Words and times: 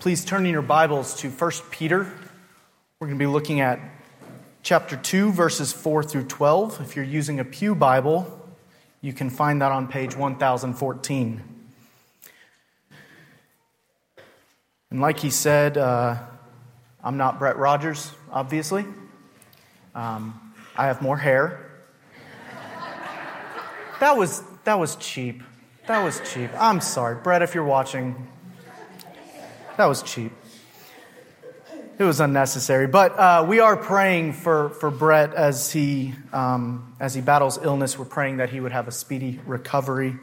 Please 0.00 0.24
turn 0.24 0.46
in 0.46 0.52
your 0.52 0.62
Bibles 0.62 1.16
to 1.16 1.28
1 1.28 1.50
Peter. 1.72 2.06
We're 3.00 3.08
going 3.08 3.18
to 3.18 3.22
be 3.22 3.26
looking 3.26 3.58
at 3.58 3.80
chapter 4.62 4.96
2, 4.96 5.32
verses 5.32 5.72
4 5.72 6.04
through 6.04 6.26
12. 6.26 6.80
If 6.82 6.94
you're 6.94 7.04
using 7.04 7.40
a 7.40 7.44
Pew 7.44 7.74
Bible, 7.74 8.48
you 9.00 9.12
can 9.12 9.28
find 9.28 9.60
that 9.60 9.72
on 9.72 9.88
page 9.88 10.14
1014. 10.14 11.42
And 14.92 15.00
like 15.00 15.18
he 15.18 15.30
said, 15.30 15.76
uh, 15.76 16.18
I'm 17.02 17.16
not 17.16 17.40
Brett 17.40 17.56
Rogers, 17.56 18.12
obviously. 18.30 18.86
Um, 19.96 20.54
I 20.76 20.86
have 20.86 21.02
more 21.02 21.16
hair. 21.16 21.64
That 23.98 24.16
was, 24.16 24.44
that 24.62 24.78
was 24.78 24.94
cheap. 24.94 25.42
That 25.88 26.04
was 26.04 26.20
cheap. 26.32 26.50
I'm 26.56 26.80
sorry. 26.80 27.16
Brett, 27.16 27.42
if 27.42 27.52
you're 27.52 27.64
watching, 27.64 28.28
that 29.78 29.86
was 29.86 30.02
cheap. 30.02 30.32
It 32.00 32.02
was 32.02 32.18
unnecessary. 32.18 32.88
But 32.88 33.16
uh, 33.16 33.46
we 33.48 33.60
are 33.60 33.76
praying 33.76 34.32
for, 34.32 34.70
for 34.70 34.90
Brett 34.90 35.34
as 35.34 35.70
he, 35.70 36.14
um, 36.32 36.96
as 36.98 37.14
he 37.14 37.20
battles 37.20 37.60
illness. 37.62 37.96
We're 37.96 38.04
praying 38.04 38.38
that 38.38 38.50
he 38.50 38.58
would 38.58 38.72
have 38.72 38.88
a 38.88 38.90
speedy 38.90 39.38
recovery. 39.46 40.16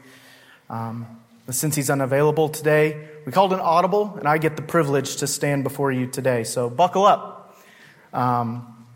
Um, 0.68 1.06
since 1.48 1.74
he's 1.74 1.88
unavailable 1.88 2.50
today, 2.50 3.08
we 3.24 3.32
called 3.32 3.54
an 3.54 3.60
audible, 3.60 4.16
and 4.18 4.28
I 4.28 4.36
get 4.36 4.56
the 4.56 4.62
privilege 4.62 5.16
to 5.16 5.26
stand 5.26 5.64
before 5.64 5.90
you 5.90 6.06
today. 6.06 6.44
So 6.44 6.68
buckle 6.68 7.06
up. 7.06 7.58
Um, 8.12 8.86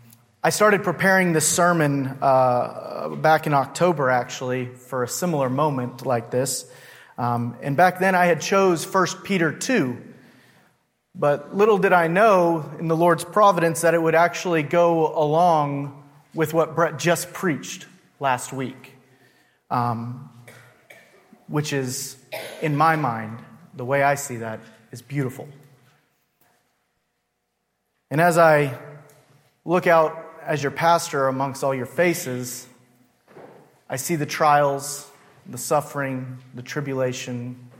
I 0.43 0.51
started 0.51 0.83
preparing 0.83 1.33
this 1.33 1.47
sermon 1.47 2.19
uh, 2.21 3.15
back 3.15 3.47
in 3.47 3.55
October, 3.55 4.11
actually, 4.11 4.67
for 4.67 5.01
a 5.01 5.07
similar 5.07 5.49
moment 5.49 6.05
like 6.05 6.29
this. 6.29 6.71
Um, 7.17 7.57
and 7.63 7.75
back 7.75 7.97
then, 7.97 8.13
I 8.13 8.27
had 8.27 8.41
chose 8.41 8.85
1 8.85 9.07
Peter 9.23 9.51
2. 9.51 10.09
But 11.13 11.55
little 11.55 11.77
did 11.77 11.93
I 11.93 12.07
know 12.07 12.71
in 12.79 12.87
the 12.87 12.95
Lord's 12.95 13.23
providence 13.23 13.81
that 13.81 13.93
it 13.93 14.01
would 14.01 14.15
actually 14.15 14.63
go 14.63 15.13
along 15.17 16.03
with 16.33 16.53
what 16.53 16.75
Brett 16.75 16.97
just 16.97 17.33
preached 17.33 17.85
last 18.19 18.53
week, 18.53 18.95
um, 19.69 20.29
which 21.47 21.73
is, 21.73 22.17
in 22.61 22.75
my 22.75 22.95
mind, 22.95 23.39
the 23.73 23.83
way 23.83 24.03
I 24.03 24.15
see 24.15 24.37
that, 24.37 24.61
is 24.91 25.01
beautiful. 25.01 25.47
And 28.09 28.21
as 28.21 28.37
I 28.37 28.77
look 29.65 29.87
out 29.87 30.25
as 30.41 30.63
your 30.63 30.71
pastor 30.71 31.27
amongst 31.27 31.63
all 31.63 31.75
your 31.75 31.85
faces, 31.85 32.67
I 33.89 33.97
see 33.97 34.15
the 34.15 34.25
trials, 34.25 35.09
the 35.45 35.57
suffering, 35.57 36.39
the 36.53 36.61
tribulation, 36.61 37.70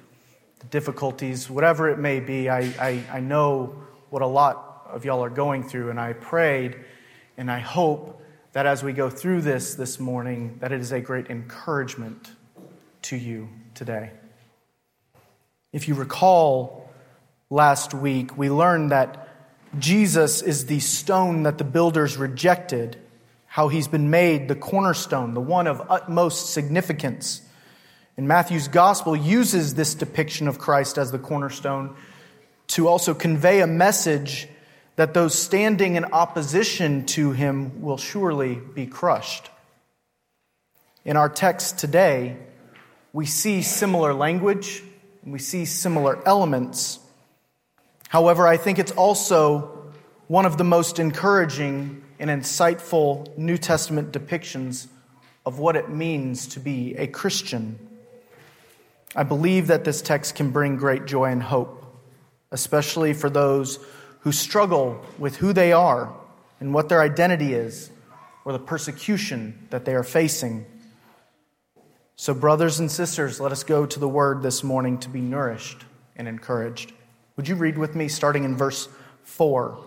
the 0.61 0.67
difficulties, 0.67 1.49
whatever 1.49 1.89
it 1.89 1.97
may 1.97 2.19
be. 2.19 2.49
I, 2.49 2.59
I, 2.79 3.03
I 3.11 3.19
know 3.19 3.75
what 4.09 4.21
a 4.21 4.27
lot 4.27 4.87
of 4.89 5.05
y'all 5.05 5.23
are 5.23 5.29
going 5.29 5.63
through, 5.63 5.89
and 5.89 5.99
I 5.99 6.13
prayed 6.13 6.77
and 7.37 7.49
I 7.49 7.59
hope 7.59 8.21
that 8.53 8.65
as 8.65 8.83
we 8.83 8.93
go 8.93 9.09
through 9.09 9.41
this 9.41 9.73
this 9.75 9.99
morning, 9.99 10.57
that 10.59 10.71
it 10.71 10.79
is 10.79 10.91
a 10.91 10.99
great 10.99 11.29
encouragement 11.29 12.31
to 13.03 13.15
you 13.15 13.49
today. 13.73 14.11
If 15.73 15.87
you 15.87 15.95
recall 15.95 16.89
last 17.49 17.93
week, 17.93 18.37
we 18.37 18.49
learned 18.49 18.91
that 18.91 19.29
Jesus 19.79 20.41
is 20.41 20.65
the 20.65 20.79
stone 20.79 21.43
that 21.43 21.57
the 21.57 21.63
builders 21.63 22.17
rejected, 22.17 22.97
how 23.47 23.69
he's 23.69 23.87
been 23.87 24.09
made 24.09 24.47
the 24.49 24.55
cornerstone, 24.55 25.33
the 25.33 25.41
one 25.41 25.65
of 25.65 25.81
utmost 25.89 26.51
significance. 26.51 27.41
And 28.17 28.27
Matthew's 28.27 28.67
gospel 28.67 29.15
uses 29.15 29.75
this 29.75 29.95
depiction 29.95 30.47
of 30.47 30.59
Christ 30.59 30.97
as 30.97 31.11
the 31.11 31.19
cornerstone 31.19 31.95
to 32.67 32.88
also 32.88 33.13
convey 33.13 33.61
a 33.61 33.67
message 33.67 34.47
that 34.95 35.13
those 35.13 35.38
standing 35.38 35.95
in 35.95 36.05
opposition 36.05 37.05
to 37.07 37.31
him 37.31 37.81
will 37.81 37.97
surely 37.97 38.55
be 38.55 38.85
crushed. 38.85 39.50
In 41.03 41.17
our 41.17 41.29
text 41.29 41.79
today, 41.79 42.38
we 43.13 43.25
see 43.25 43.61
similar 43.61 44.13
language, 44.13 44.83
and 45.23 45.33
we 45.33 45.39
see 45.39 45.66
similar 45.66 46.25
elements. 46.27 47.00
However, 48.09 48.47
I 48.47 48.57
think 48.57 48.77
it's 48.77 48.91
also 48.91 49.91
one 50.27 50.45
of 50.45 50.57
the 50.57 50.63
most 50.63 51.00
encouraging 51.00 52.03
and 52.19 52.29
insightful 52.29 53.35
New 53.38 53.57
Testament 53.57 54.11
depictions 54.11 54.88
of 55.45 55.59
what 55.59 55.75
it 55.75 55.89
means 55.89 56.47
to 56.47 56.59
be 56.59 56.95
a 56.95 57.07
Christian. 57.07 57.79
I 59.16 59.23
believe 59.23 59.67
that 59.67 59.83
this 59.83 60.01
text 60.01 60.35
can 60.35 60.51
bring 60.51 60.77
great 60.77 61.05
joy 61.05 61.25
and 61.25 61.44
hope, 61.44 61.83
especially 62.51 63.13
for 63.13 63.29
those 63.29 63.79
who 64.22 64.31
struggle 64.31 65.03
with 65.17 65.38
who 65.38 65.51
they 65.51 65.73
are 65.73 66.13
and 66.59 66.73
what 66.73 66.89
their 66.89 67.01
identity 67.01 67.53
is 67.53 67.91
or 68.45 68.53
the 68.53 68.59
persecution 68.59 69.67
that 69.69 69.85
they 69.85 69.94
are 69.94 70.03
facing. 70.03 70.66
So, 72.16 72.33
brothers 72.33 72.79
and 72.79 72.89
sisters, 72.89 73.39
let 73.39 73.51
us 73.51 73.63
go 73.63 73.85
to 73.85 74.00
the 74.00 74.07
word 74.07 74.44
this 74.44 74.63
morning 74.63 74.97
to 75.00 75.09
be 75.09 75.21
nourished 75.21 75.83
and 76.16 76.27
encouraged. 76.27 76.94
Would 77.35 77.47
you 77.47 77.55
read 77.55 77.77
with 77.77 77.95
me 77.95 78.07
starting 78.07 78.44
in 78.44 78.55
verse 78.55 78.88
4? 79.23 79.77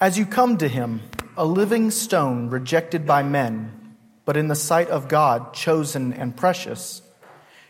As 0.00 0.18
you 0.18 0.26
come 0.26 0.56
to 0.58 0.68
him, 0.68 1.02
a 1.36 1.44
living 1.44 1.90
stone 1.90 2.48
rejected 2.48 3.06
by 3.06 3.22
men, 3.22 3.83
but 4.24 4.36
in 4.36 4.48
the 4.48 4.54
sight 4.54 4.88
of 4.88 5.08
God 5.08 5.52
chosen 5.52 6.12
and 6.12 6.36
precious, 6.36 7.02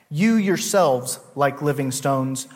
you 0.09 0.35
yourselves, 0.35 1.19
like 1.35 1.63
living 1.63 1.91
stones, 1.91 2.47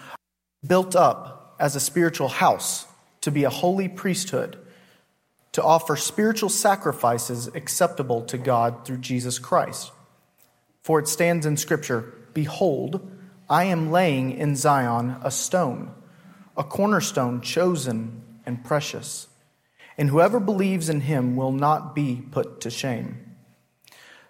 built 0.66 0.94
up 0.94 1.56
as 1.58 1.74
a 1.74 1.80
spiritual 1.80 2.28
house 2.28 2.86
to 3.20 3.30
be 3.30 3.44
a 3.44 3.50
holy 3.50 3.88
priesthood, 3.88 4.58
to 5.52 5.62
offer 5.62 5.96
spiritual 5.96 6.48
sacrifices 6.48 7.48
acceptable 7.48 8.22
to 8.22 8.38
God 8.38 8.84
through 8.84 8.98
Jesus 8.98 9.38
Christ. 9.38 9.90
For 10.82 11.00
it 11.00 11.08
stands 11.08 11.46
in 11.46 11.56
Scripture 11.56 12.14
Behold, 12.32 13.10
I 13.50 13.64
am 13.64 13.90
laying 13.90 14.30
in 14.32 14.54
Zion 14.54 15.16
a 15.22 15.30
stone, 15.30 15.92
a 16.56 16.62
cornerstone 16.62 17.40
chosen 17.40 18.22
and 18.46 18.62
precious, 18.62 19.26
and 19.96 20.10
whoever 20.10 20.38
believes 20.38 20.88
in 20.88 21.00
him 21.00 21.34
will 21.34 21.52
not 21.52 21.94
be 21.94 22.22
put 22.30 22.60
to 22.60 22.70
shame. 22.70 23.27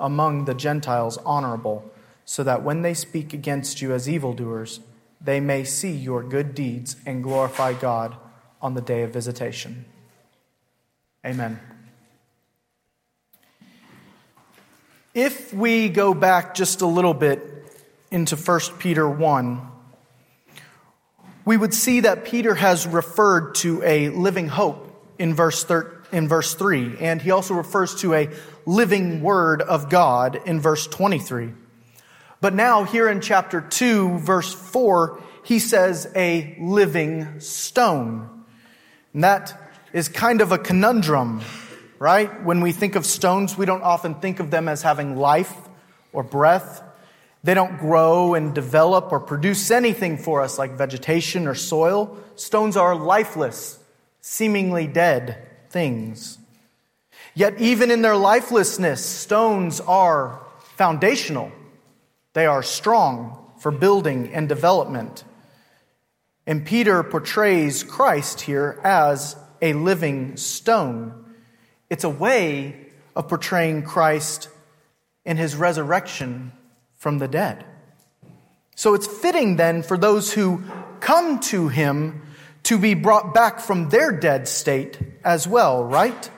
among 0.00 0.46
the 0.46 0.54
Gentiles 0.54 1.18
honorable, 1.24 1.88
so 2.24 2.42
that 2.42 2.62
when 2.62 2.82
they 2.82 2.94
speak 2.94 3.32
against 3.32 3.80
you 3.80 3.92
as 3.92 4.08
evildoers, 4.08 4.80
they 5.20 5.38
may 5.38 5.62
see 5.62 5.92
your 5.92 6.22
good 6.22 6.54
deeds 6.54 6.96
and 7.06 7.22
glorify 7.22 7.74
God 7.74 8.16
on 8.62 8.74
the 8.74 8.80
day 8.80 9.02
of 9.02 9.12
visitation. 9.12 9.84
Amen. 11.24 11.60
If 15.12 15.52
we 15.52 15.88
go 15.88 16.14
back 16.14 16.54
just 16.54 16.80
a 16.80 16.86
little 16.86 17.14
bit 17.14 17.42
into 18.10 18.36
1 18.36 18.60
Peter 18.78 19.08
1, 19.08 19.60
we 21.44 21.56
would 21.56 21.74
see 21.74 22.00
that 22.00 22.24
Peter 22.24 22.54
has 22.54 22.86
referred 22.86 23.56
to 23.56 23.82
a 23.82 24.10
living 24.10 24.48
hope 24.48 24.86
in 25.18 25.34
verse, 25.34 25.64
thir- 25.64 26.00
in 26.12 26.28
verse 26.28 26.54
3, 26.54 26.96
and 27.00 27.20
he 27.20 27.30
also 27.30 27.54
refers 27.54 27.94
to 27.96 28.14
a 28.14 28.28
living 28.66 29.22
word 29.22 29.62
of 29.62 29.88
God 29.88 30.40
in 30.46 30.60
verse 30.60 30.86
23. 30.86 31.52
But 32.40 32.54
now, 32.54 32.84
here 32.84 33.08
in 33.08 33.20
chapter 33.20 33.60
2, 33.60 34.18
verse 34.18 34.52
4, 34.52 35.22
he 35.44 35.58
says 35.58 36.10
a 36.16 36.56
living 36.58 37.40
stone. 37.40 38.44
And 39.12 39.24
that 39.24 39.72
is 39.92 40.08
kind 40.08 40.40
of 40.40 40.52
a 40.52 40.58
conundrum, 40.58 41.42
right? 41.98 42.42
When 42.42 42.60
we 42.60 42.72
think 42.72 42.96
of 42.96 43.04
stones, 43.04 43.58
we 43.58 43.66
don't 43.66 43.82
often 43.82 44.14
think 44.14 44.40
of 44.40 44.50
them 44.50 44.68
as 44.68 44.82
having 44.82 45.16
life 45.16 45.54
or 46.12 46.22
breath. 46.22 46.82
They 47.42 47.54
don't 47.54 47.78
grow 47.78 48.34
and 48.34 48.54
develop 48.54 49.12
or 49.12 49.20
produce 49.20 49.70
anything 49.70 50.16
for 50.16 50.42
us 50.42 50.58
like 50.58 50.72
vegetation 50.72 51.46
or 51.46 51.54
soil. 51.54 52.18
Stones 52.36 52.76
are 52.76 52.94
lifeless, 52.94 53.78
seemingly 54.20 54.86
dead 54.86 55.46
things. 55.70 56.38
Yet, 57.34 57.60
even 57.60 57.90
in 57.90 58.02
their 58.02 58.16
lifelessness, 58.16 59.04
stones 59.04 59.80
are 59.80 60.44
foundational. 60.76 61.52
They 62.32 62.46
are 62.46 62.62
strong 62.62 63.38
for 63.58 63.70
building 63.70 64.32
and 64.32 64.48
development. 64.48 65.24
And 66.46 66.64
Peter 66.64 67.02
portrays 67.02 67.84
Christ 67.84 68.40
here 68.40 68.80
as 68.82 69.36
a 69.62 69.72
living 69.74 70.36
stone. 70.36 71.34
It's 71.88 72.04
a 72.04 72.10
way 72.10 72.86
of 73.14 73.28
portraying 73.28 73.82
Christ 73.82 74.48
in 75.24 75.36
his 75.36 75.54
resurrection 75.54 76.52
from 76.96 77.18
the 77.18 77.28
dead. 77.28 77.64
So 78.74 78.94
it's 78.94 79.06
fitting 79.06 79.56
then 79.56 79.82
for 79.82 79.98
those 79.98 80.32
who 80.32 80.62
come 81.00 81.40
to 81.40 81.68
him 81.68 82.22
to 82.64 82.78
be 82.78 82.94
brought 82.94 83.34
back 83.34 83.60
from 83.60 83.90
their 83.90 84.10
dead 84.12 84.48
state 84.48 84.98
as 85.24 85.46
well, 85.46 85.84
right? 85.84 86.30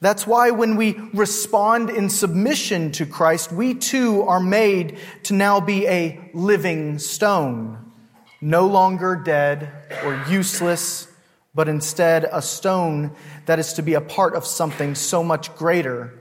That's 0.00 0.26
why 0.26 0.50
when 0.50 0.76
we 0.76 0.98
respond 1.14 1.88
in 1.88 2.10
submission 2.10 2.92
to 2.92 3.06
Christ, 3.06 3.50
we 3.50 3.74
too 3.74 4.22
are 4.22 4.40
made 4.40 4.98
to 5.24 5.34
now 5.34 5.60
be 5.60 5.86
a 5.86 6.30
living 6.34 6.98
stone, 6.98 7.92
no 8.40 8.66
longer 8.66 9.16
dead 9.16 9.72
or 10.04 10.22
useless, 10.28 11.08
but 11.54 11.68
instead 11.68 12.28
a 12.30 12.42
stone 12.42 13.12
that 13.46 13.58
is 13.58 13.72
to 13.74 13.82
be 13.82 13.94
a 13.94 14.00
part 14.02 14.34
of 14.34 14.44
something 14.44 14.94
so 14.94 15.24
much 15.24 15.54
greater 15.56 16.12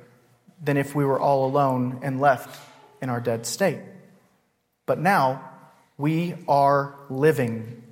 than 0.63 0.77
if 0.77 0.95
we 0.95 1.03
were 1.03 1.19
all 1.19 1.45
alone 1.45 1.99
and 2.01 2.21
left 2.21 2.57
in 3.01 3.09
our 3.09 3.19
dead 3.19 3.45
state. 3.45 3.79
But 4.85 4.99
now 4.99 5.49
we 5.97 6.35
are 6.47 6.95
living. 7.09 7.83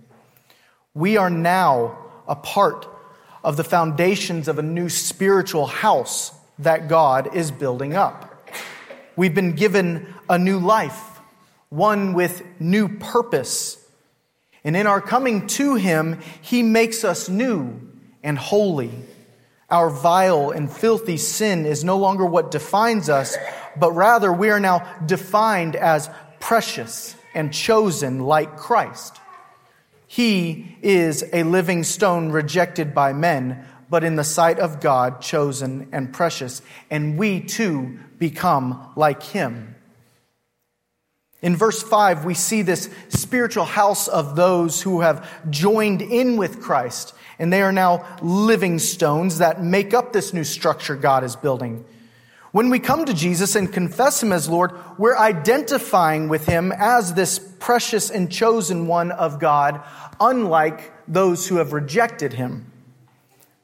We 0.93 1.17
are 1.17 1.29
now 1.29 1.97
a 2.25 2.35
part 2.35 2.87
of 3.43 3.57
the 3.57 3.63
foundations 3.63 4.47
of 4.47 4.59
a 4.59 4.63
new 4.63 4.89
spiritual 4.89 5.67
house 5.67 6.31
that 6.59 6.87
God 6.87 7.35
is 7.35 7.51
building 7.51 7.95
up. 7.95 8.49
We've 9.15 9.35
been 9.35 9.53
given 9.53 10.13
a 10.29 10.39
new 10.39 10.59
life, 10.59 11.19
one 11.69 12.13
with 12.13 12.43
new 12.59 12.87
purpose. 12.87 13.77
And 14.63 14.77
in 14.77 14.87
our 14.87 15.01
coming 15.01 15.47
to 15.47 15.75
Him, 15.75 16.19
He 16.41 16.63
makes 16.63 17.03
us 17.03 17.29
new 17.29 17.79
and 18.23 18.37
holy. 18.37 18.91
Our 19.69 19.89
vile 19.89 20.51
and 20.51 20.71
filthy 20.71 21.17
sin 21.17 21.65
is 21.65 21.83
no 21.83 21.97
longer 21.97 22.25
what 22.25 22.51
defines 22.51 23.09
us, 23.09 23.35
but 23.75 23.91
rather 23.91 24.31
we 24.31 24.49
are 24.49 24.59
now 24.59 24.87
defined 25.05 25.75
as 25.75 26.09
precious 26.39 27.15
and 27.33 27.53
chosen 27.53 28.19
like 28.19 28.57
Christ. 28.57 29.19
He 30.13 30.77
is 30.83 31.25
a 31.33 31.41
living 31.41 31.83
stone 31.83 32.29
rejected 32.29 32.93
by 32.93 33.13
men, 33.13 33.65
but 33.89 34.03
in 34.03 34.15
the 34.15 34.23
sight 34.23 34.59
of 34.59 34.79
God, 34.79 35.21
chosen 35.21 35.89
and 35.91 36.13
precious. 36.13 36.61
And 36.91 37.17
we 37.17 37.39
too 37.39 37.97
become 38.19 38.91
like 38.95 39.23
him. 39.23 39.73
In 41.41 41.55
verse 41.55 41.81
5, 41.81 42.25
we 42.25 42.35
see 42.35 42.61
this 42.61 42.91
spiritual 43.09 43.65
house 43.65 44.07
of 44.07 44.35
those 44.35 44.83
who 44.83 45.01
have 45.01 45.27
joined 45.49 46.03
in 46.03 46.37
with 46.37 46.61
Christ, 46.61 47.15
and 47.39 47.51
they 47.51 47.63
are 47.63 47.71
now 47.71 48.05
living 48.21 48.77
stones 48.77 49.39
that 49.39 49.63
make 49.63 49.95
up 49.95 50.13
this 50.13 50.31
new 50.31 50.43
structure 50.43 50.95
God 50.95 51.23
is 51.23 51.35
building. 51.35 51.85
When 52.53 52.69
we 52.69 52.77
come 52.79 53.03
to 53.05 53.13
Jesus 53.13 53.55
and 53.55 53.73
confess 53.73 54.21
Him 54.21 54.31
as 54.31 54.47
Lord, 54.47 54.71
we're 54.99 55.17
identifying 55.17 56.29
with 56.29 56.45
Him 56.45 56.71
as 56.71 57.15
this 57.15 57.39
precious 57.39 58.11
and 58.11 58.31
chosen 58.31 58.87
one 58.87 59.11
of 59.11 59.39
God, 59.39 59.81
unlike 60.19 60.91
those 61.07 61.47
who 61.47 61.55
have 61.55 61.73
rejected 61.73 62.33
him. 62.33 62.69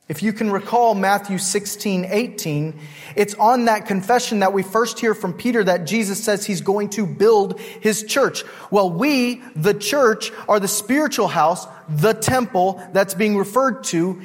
If 0.07 0.23
you 0.23 0.33
can 0.33 0.49
recall 0.49 0.95
Matthew 0.95 1.37
16, 1.37 2.05
18, 2.05 2.79
it's 3.15 3.35
on 3.35 3.65
that 3.65 3.85
confession 3.85 4.39
that 4.39 4.53
we 4.53 4.63
first 4.63 4.99
hear 4.99 5.13
from 5.13 5.33
Peter 5.33 5.63
that 5.63 5.85
Jesus 5.85 6.23
says 6.23 6.45
he's 6.45 6.61
going 6.61 6.89
to 6.91 7.05
build 7.05 7.59
his 7.59 8.03
church. 8.03 8.43
Well, 8.71 8.89
we, 8.89 9.43
the 9.55 9.75
church, 9.75 10.31
are 10.47 10.59
the 10.59 10.67
spiritual 10.67 11.27
house, 11.27 11.67
the 11.89 12.13
temple 12.13 12.81
that's 12.91 13.13
being 13.13 13.37
referred 13.37 13.83
to, 13.85 14.21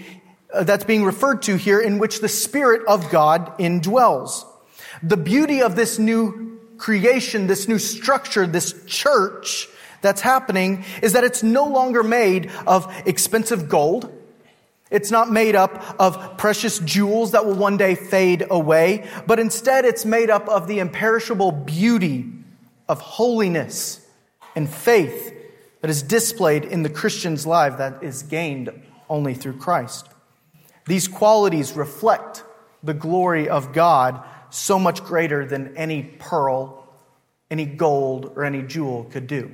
uh, 0.54 0.64
that's 0.64 0.84
being 0.84 1.04
referred 1.04 1.42
to 1.42 1.56
here 1.56 1.80
in 1.80 1.98
which 1.98 2.20
the 2.20 2.28
Spirit 2.28 2.86
of 2.86 3.10
God 3.10 3.58
indwells. 3.58 4.46
The 5.02 5.16
beauty 5.16 5.62
of 5.62 5.76
this 5.76 5.98
new 5.98 6.60
creation, 6.76 7.46
this 7.46 7.68
new 7.68 7.78
structure, 7.78 8.46
this 8.46 8.74
church 8.86 9.68
that's 10.00 10.20
happening 10.20 10.84
is 11.02 11.14
that 11.14 11.24
it's 11.24 11.42
no 11.42 11.64
longer 11.64 12.02
made 12.02 12.50
of 12.66 12.94
expensive 13.06 13.68
gold. 13.68 14.12
It's 14.90 15.10
not 15.10 15.30
made 15.30 15.56
up 15.56 15.96
of 15.98 16.36
precious 16.36 16.78
jewels 16.78 17.32
that 17.32 17.46
will 17.46 17.54
one 17.54 17.76
day 17.76 17.94
fade 17.94 18.46
away, 18.50 19.08
but 19.26 19.40
instead 19.40 19.84
it's 19.84 20.04
made 20.04 20.30
up 20.30 20.48
of 20.48 20.68
the 20.68 20.78
imperishable 20.78 21.52
beauty 21.52 22.30
of 22.88 23.00
holiness 23.00 24.06
and 24.54 24.68
faith 24.68 25.34
that 25.80 25.90
is 25.90 26.02
displayed 26.02 26.64
in 26.64 26.82
the 26.82 26.90
Christian's 26.90 27.46
life 27.46 27.78
that 27.78 28.02
is 28.02 28.22
gained 28.22 28.70
only 29.08 29.34
through 29.34 29.56
Christ. 29.56 30.08
These 30.86 31.08
qualities 31.08 31.72
reflect 31.72 32.44
the 32.82 32.94
glory 32.94 33.48
of 33.48 33.72
God 33.72 34.22
so 34.54 34.78
much 34.78 35.02
greater 35.04 35.44
than 35.44 35.76
any 35.76 36.02
pearl, 36.02 36.86
any 37.50 37.66
gold, 37.66 38.32
or 38.36 38.44
any 38.44 38.62
jewel 38.62 39.04
could 39.04 39.26
do. 39.26 39.50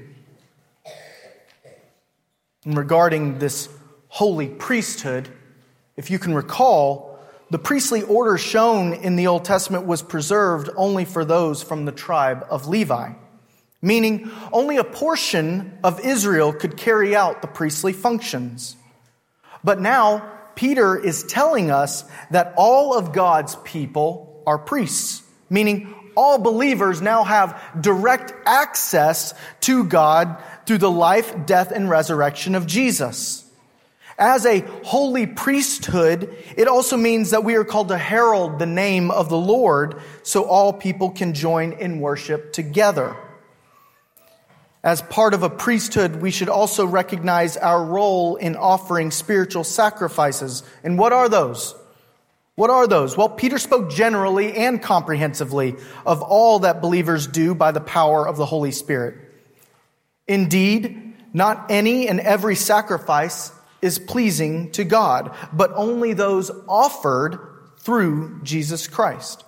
And 2.64 2.76
regarding 2.76 3.38
this 3.38 3.69
holy 4.08 4.49
priesthood, 4.49 5.29
if 5.97 6.11
you 6.11 6.19
can 6.19 6.35
recall, 6.35 7.19
the 7.50 7.58
priestly 7.58 8.02
order 8.02 8.37
shown 8.37 8.92
in 8.92 9.16
the 9.16 9.26
Old 9.26 9.45
Testament 9.45 9.87
was 9.87 10.02
preserved 10.02 10.69
only 10.76 11.04
for 11.04 11.25
those 11.25 11.62
from 11.62 11.85
the 11.85 11.92
tribe 11.92 12.47
of 12.50 12.69
Levi, 12.69 13.12
meaning 13.80 14.30
only 14.52 14.76
a 14.76 14.85
portion 14.85 15.78
of 15.83 16.00
Israel 16.00 16.52
could 16.52 16.76
carry 16.76 17.16
out 17.16 17.40
the 17.40 17.49
priestly 17.49 17.95
functions. 17.95 18.76
But 19.64 19.80
now, 19.80 20.30
Peter 20.54 20.97
is 20.97 21.25
telling 21.25 21.71
us 21.71 22.04
that 22.30 22.52
all 22.57 22.97
of 22.97 23.12
God's 23.12 23.57
people 23.64 24.29
are 24.50 24.59
priests, 24.59 25.23
meaning 25.49 25.95
all 26.16 26.38
believers 26.38 27.00
now 27.00 27.23
have 27.23 27.57
direct 27.80 28.35
access 28.45 29.33
to 29.61 29.85
God 29.85 30.42
through 30.66 30.78
the 30.78 30.90
life, 30.90 31.47
death, 31.47 31.71
and 31.71 31.88
resurrection 31.88 32.57
of 32.57 32.66
Jesus. 32.66 33.45
As 34.19 34.45
a 34.45 34.61
holy 34.85 35.28
priesthood, 35.28 36.37
it 36.57 36.66
also 36.66 36.97
means 36.97 37.30
that 37.30 37.45
we 37.45 37.54
are 37.54 37.64
called 37.64 37.88
to 37.88 37.97
herald 37.97 38.59
the 38.59 38.66
name 38.66 39.12
of 39.12 39.28
the 39.28 39.38
Lord 39.38 40.00
so 40.25 40.45
all 40.45 40.73
people 40.73 41.11
can 41.11 41.33
join 41.33 41.73
in 41.75 42.00
worship 42.00 42.52
together. 42.52 43.16
As 44.83 45.00
part 45.00 45.33
of 45.33 45.45
a 45.45 45.49
priesthood, 45.49 46.16
we 46.16 46.33
should 46.33 46.49
also 46.49 46.85
recognize 46.87 47.57
our 47.57 47.85
role 47.85 48.35
in 48.35 48.57
offering 48.57 49.12
spiritual 49.12 49.62
sacrifices. 49.62 50.64
And 50.83 50.99
what 50.99 51.12
are 51.12 51.28
those? 51.28 51.75
What 52.57 52.71
are 52.71 52.87
those? 52.87 53.16
Well, 53.16 53.28
Peter 53.28 53.59
spoke 53.59 53.90
generally 53.90 54.54
and 54.54 54.83
comprehensively 54.83 55.76
of 56.04 56.23
all 56.23 56.61
that 56.61 56.83
believers 56.83 57.26
do 57.26 57.54
by 57.54 57.73
the 57.73 57.80
power 57.80 58.26
of 58.26 58.37
the 58.37 58.47
Holy 58.47 58.73
Spirit. 58.73 59.16
Indeed, 60.28 61.14
not 61.33 61.71
any 61.71 62.09
and 62.09 62.21
every 62.21 62.57
sacrifice 62.57 63.52
is 63.80 63.99
pleasing 63.99 64.71
to 64.73 64.85
God, 64.85 65.35
but 65.52 65.73
only 65.75 66.12
those 66.12 66.50
offered 66.69 67.38
through 67.78 68.40
Jesus 68.42 68.87
Christ. 68.87 69.45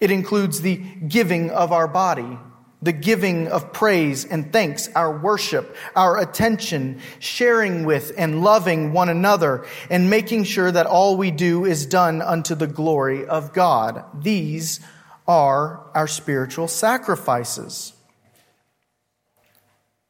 It 0.00 0.10
includes 0.10 0.60
the 0.60 0.76
giving 0.76 1.50
of 1.50 1.72
our 1.72 1.88
body, 1.88 2.38
the 2.80 2.92
giving 2.92 3.48
of 3.48 3.72
praise 3.72 4.24
and 4.24 4.52
thanks, 4.52 4.88
our 4.94 5.16
worship, 5.18 5.76
our 5.96 6.18
attention, 6.18 7.00
sharing 7.18 7.84
with 7.84 8.12
and 8.16 8.42
loving 8.42 8.92
one 8.92 9.08
another, 9.08 9.66
and 9.90 10.08
making 10.08 10.44
sure 10.44 10.70
that 10.70 10.86
all 10.86 11.16
we 11.16 11.30
do 11.30 11.64
is 11.64 11.86
done 11.86 12.22
unto 12.22 12.54
the 12.54 12.68
glory 12.68 13.26
of 13.26 13.52
God. 13.52 14.04
These 14.14 14.80
are 15.26 15.90
our 15.94 16.06
spiritual 16.06 16.68
sacrifices. 16.68 17.92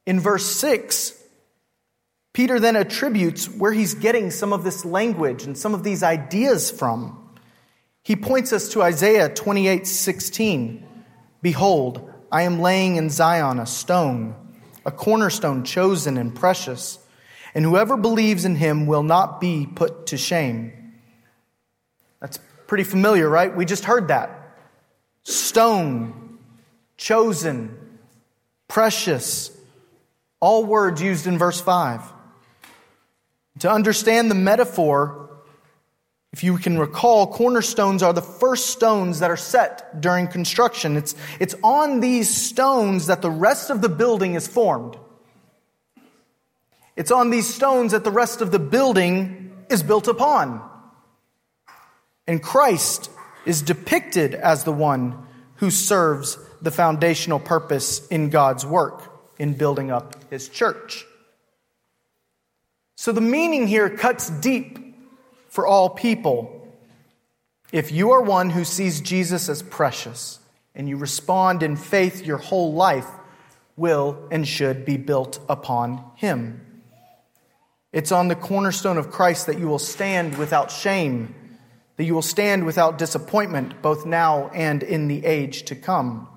In 0.07 0.21
verse 0.21 0.47
6, 0.47 1.15
Peter 2.35 2.61
then 2.61 2.77
attributes 2.77 3.49
where 3.49 3.73
he's 3.73 3.95
getting 3.95 4.31
some 4.31 4.53
of 4.53 4.63
this 4.63 4.85
language 4.85 5.45
and 5.45 5.57
some 5.57 5.75
of 5.75 5.83
these 5.83 6.03
ideas 6.03 6.71
from. 6.71 7.29
He 8.03 8.15
points 8.15 8.53
us 8.53 8.69
to 8.71 8.83
Isaiah 8.83 9.29
28 9.29 9.87
16. 9.87 10.87
Behold, 11.43 12.08
I 12.31 12.43
am 12.43 12.61
laying 12.61 12.97
in 12.97 13.11
Zion 13.11 13.59
a 13.59 13.67
stone, 13.67 14.35
a 14.85 14.91
cornerstone 14.91 15.65
chosen 15.65 16.17
and 16.17 16.35
precious, 16.35 16.99
and 17.55 17.65
whoever 17.65 17.97
believes 17.97 18.45
in 18.45 18.57
him 18.57 18.87
will 18.87 19.03
not 19.03 19.41
be 19.41 19.67
put 19.67 20.07
to 20.09 20.17
shame. 20.17 20.95
That's 22.21 22.39
pretty 22.67 22.85
familiar, 22.85 23.29
right? 23.29 23.55
We 23.55 23.65
just 23.65 23.85
heard 23.85 24.09
that. 24.09 24.57
Stone, 25.23 26.39
chosen, 26.97 27.99
precious, 28.69 29.51
all 30.41 30.65
words 30.65 31.03
used 31.03 31.27
in 31.27 31.39
verse 31.39 31.61
5. 31.61 32.03
To 33.61 33.71
understand 33.71 34.31
the 34.31 34.35
metaphor, 34.37 35.28
if 36.33 36.45
you 36.45 36.59
can 36.59 36.79
recall, 36.79 37.27
cornerstones 37.27 38.03
are 38.03 38.13
the 38.13 38.23
first 38.23 38.67
stones 38.67 39.21
that 39.21 39.31
are 39.31 39.37
set 39.37 40.01
during 40.01 40.29
construction. 40.29 40.97
It's, 40.97 41.15
it's 41.41 41.55
on 41.63 42.01
these 42.01 42.29
stones 42.29 43.07
that 43.07 43.23
the 43.23 43.31
rest 43.31 43.71
of 43.71 43.81
the 43.81 43.89
building 43.89 44.35
is 44.35 44.47
formed. 44.47 44.97
It's 46.97 47.11
on 47.11 47.31
these 47.31 47.53
stones 47.53 47.93
that 47.93 48.05
the 48.05 48.11
rest 48.11 48.43
of 48.43 48.51
the 48.51 48.59
building 48.59 49.53
is 49.71 49.83
built 49.83 50.07
upon. 50.07 50.69
And 52.27 52.43
Christ 52.43 53.11
is 53.47 53.63
depicted 53.63 54.35
as 54.35 54.65
the 54.65 54.73
one 54.73 55.27
who 55.57 55.71
serves 55.71 56.39
the 56.61 56.71
foundational 56.71 57.41
purpose 57.41 58.07
in 58.09 58.29
God's 58.29 58.67
work 58.67 59.03
in 59.39 59.55
building 59.55 59.91
up 59.91 60.17
his 60.31 60.49
church. 60.49 61.07
So 62.97 63.13
the 63.13 63.21
meaning 63.21 63.67
here 63.67 63.89
cuts 63.89 64.29
deep 64.29 64.88
for 65.59 65.67
all 65.67 65.91
people. 65.91 66.69
If 67.73 67.91
you 67.91 68.13
are 68.13 68.23
one 68.23 68.51
who 68.51 68.63
sees 68.63 69.01
Jesus 69.01 69.49
as 69.49 69.61
precious 69.61 70.39
and 70.73 70.89
you 70.89 70.97
respond 70.97 71.65
in 71.65 71.75
faith, 71.75 72.25
your 72.25 72.37
whole 72.37 72.75
life 72.75 73.09
will 73.77 74.29
and 74.31 74.47
should 74.47 74.85
be 74.85 74.97
built 74.97 75.41
upon 75.49 76.05
him. 76.15 76.85
It's 77.93 78.13
on 78.13 78.29
the 78.29 78.37
cornerstone 78.37 78.99
of 78.99 79.11
Christ 79.11 79.47
that 79.47 79.59
you 79.59 79.67
will 79.67 79.81
stand 79.81 80.39
without 80.39 80.71
shame, 80.71 81.35
that 81.97 82.05
you 82.05 82.15
will 82.15 82.23
stand 82.23 82.65
without 82.65 82.97
disappointment, 82.97 83.83
both 83.83 84.07
now 84.07 84.51
and 84.55 84.85
in 84.85 85.09
the 85.09 85.25
age 85.27 85.65
to 85.65 85.75
come. 85.75 86.29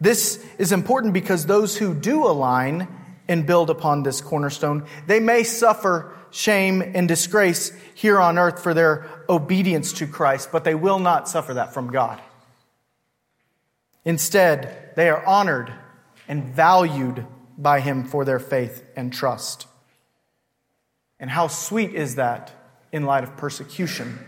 This 0.00 0.40
is 0.56 0.70
important 0.70 1.14
because 1.14 1.46
those 1.46 1.76
who 1.76 1.92
do 1.94 2.24
align 2.26 2.86
and 3.26 3.44
build 3.44 3.70
upon 3.70 4.04
this 4.04 4.20
cornerstone, 4.20 4.86
they 5.08 5.18
may 5.18 5.42
suffer 5.42 6.13
shame 6.34 6.82
and 6.82 7.06
disgrace 7.06 7.72
here 7.94 8.20
on 8.20 8.38
earth 8.38 8.62
for 8.62 8.74
their 8.74 9.08
obedience 9.28 9.92
to 9.94 10.06
Christ, 10.06 10.50
but 10.50 10.64
they 10.64 10.74
will 10.74 10.98
not 10.98 11.28
suffer 11.28 11.54
that 11.54 11.72
from 11.72 11.92
God. 11.92 12.20
Instead, 14.04 14.90
they 14.96 15.08
are 15.08 15.24
honored 15.24 15.72
and 16.26 16.44
valued 16.44 17.24
by 17.56 17.80
Him 17.80 18.04
for 18.04 18.24
their 18.24 18.40
faith 18.40 18.84
and 18.96 19.12
trust. 19.12 19.68
And 21.20 21.30
how 21.30 21.46
sweet 21.46 21.94
is 21.94 22.16
that 22.16 22.52
in 22.90 23.04
light 23.04 23.22
of 23.22 23.36
persecution? 23.36 24.18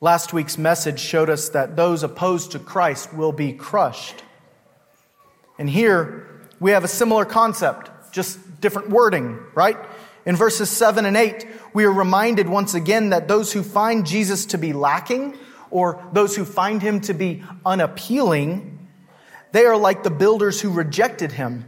Last 0.00 0.32
week's 0.32 0.58
message 0.58 0.98
showed 0.98 1.30
us 1.30 1.48
that 1.50 1.76
those 1.76 2.02
opposed 2.02 2.50
to 2.52 2.58
Christ 2.58 3.14
will 3.14 3.30
be 3.30 3.52
crushed. 3.52 4.24
And 5.56 5.70
here 5.70 6.48
we 6.58 6.72
have 6.72 6.82
a 6.82 6.88
similar 6.88 7.24
concept, 7.24 8.12
just 8.12 8.40
different 8.62 8.88
wording, 8.88 9.38
right? 9.54 9.76
In 10.24 10.36
verses 10.36 10.70
7 10.70 11.04
and 11.04 11.16
8, 11.16 11.46
we 11.74 11.84
are 11.84 11.92
reminded 11.92 12.48
once 12.48 12.72
again 12.72 13.10
that 13.10 13.28
those 13.28 13.52
who 13.52 13.62
find 13.62 14.06
Jesus 14.06 14.46
to 14.46 14.58
be 14.58 14.72
lacking, 14.72 15.36
or 15.70 16.02
those 16.12 16.36
who 16.36 16.44
find 16.44 16.80
him 16.80 17.00
to 17.02 17.14
be 17.14 17.42
unappealing, 17.66 18.88
they 19.52 19.64
are 19.64 19.76
like 19.76 20.02
the 20.02 20.10
builders 20.10 20.60
who 20.60 20.70
rejected 20.70 21.32
him. 21.32 21.66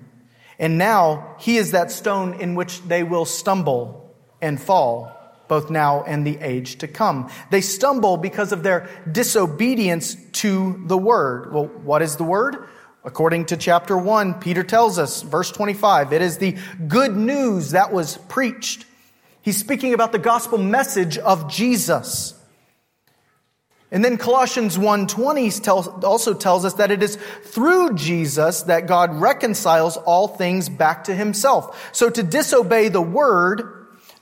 And 0.58 0.78
now 0.78 1.36
he 1.40 1.56
is 1.56 1.72
that 1.72 1.90
stone 1.90 2.40
in 2.40 2.54
which 2.54 2.82
they 2.82 3.02
will 3.02 3.24
stumble 3.24 4.14
and 4.40 4.60
fall 4.60 5.10
both 5.48 5.70
now 5.70 6.02
and 6.04 6.26
the 6.26 6.38
age 6.40 6.76
to 6.78 6.88
come. 6.88 7.30
They 7.50 7.60
stumble 7.60 8.16
because 8.16 8.52
of 8.52 8.62
their 8.62 8.88
disobedience 9.10 10.16
to 10.32 10.82
the 10.86 10.96
word. 10.96 11.52
Well, 11.52 11.66
what 11.66 12.02
is 12.02 12.16
the 12.16 12.24
word? 12.24 12.68
According 13.04 13.46
to 13.46 13.56
chapter 13.58 13.98
1, 13.98 14.34
Peter 14.40 14.64
tells 14.64 14.98
us, 14.98 15.20
verse 15.20 15.50
25, 15.50 16.12
it 16.14 16.22
is 16.22 16.38
the 16.38 16.56
good 16.88 17.14
news 17.14 17.72
that 17.72 17.92
was 17.92 18.16
preached. 18.28 18.86
He's 19.42 19.58
speaking 19.58 19.92
about 19.92 20.12
the 20.12 20.18
gospel 20.18 20.56
message 20.56 21.18
of 21.18 21.50
Jesus. 21.50 22.32
And 23.90 24.02
then 24.02 24.16
Colossians 24.16 24.78
1:20 24.78 25.62
tells, 25.62 25.86
also 25.86 26.32
tells 26.34 26.64
us 26.64 26.74
that 26.74 26.90
it 26.90 27.02
is 27.02 27.16
through 27.44 27.94
Jesus 27.94 28.62
that 28.62 28.86
God 28.86 29.20
reconciles 29.20 29.96
all 29.98 30.26
things 30.26 30.68
back 30.70 31.04
to 31.04 31.14
himself. 31.14 31.90
So 31.92 32.08
to 32.10 32.22
disobey 32.22 32.88
the 32.88 33.02
word 33.02 33.73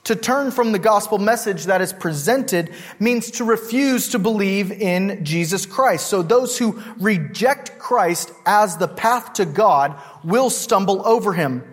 to 0.05 0.15
turn 0.15 0.51
from 0.51 0.73
the 0.73 0.79
gospel 0.79 1.17
message 1.17 1.65
that 1.65 1.81
is 1.81 1.93
presented 1.93 2.73
means 2.99 3.31
to 3.31 3.43
refuse 3.45 4.09
to 4.09 4.19
believe 4.19 4.71
in 4.71 5.23
Jesus 5.23 5.65
Christ. 5.65 6.07
So 6.07 6.21
those 6.21 6.57
who 6.57 6.81
reject 6.99 7.79
Christ 7.79 8.31
as 8.45 8.77
the 8.77 8.87
path 8.87 9.33
to 9.33 9.45
God 9.45 9.97
will 10.23 10.49
stumble 10.49 11.05
over 11.07 11.33
him. 11.33 11.63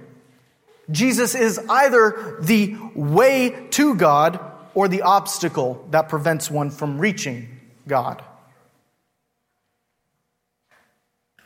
Jesus 0.90 1.34
is 1.34 1.58
either 1.68 2.38
the 2.40 2.76
way 2.94 3.68
to 3.70 3.94
God 3.94 4.40
or 4.74 4.86
the 4.88 5.02
obstacle 5.02 5.86
that 5.90 6.08
prevents 6.08 6.50
one 6.50 6.70
from 6.70 7.00
reaching 7.00 7.48
God. 7.86 8.22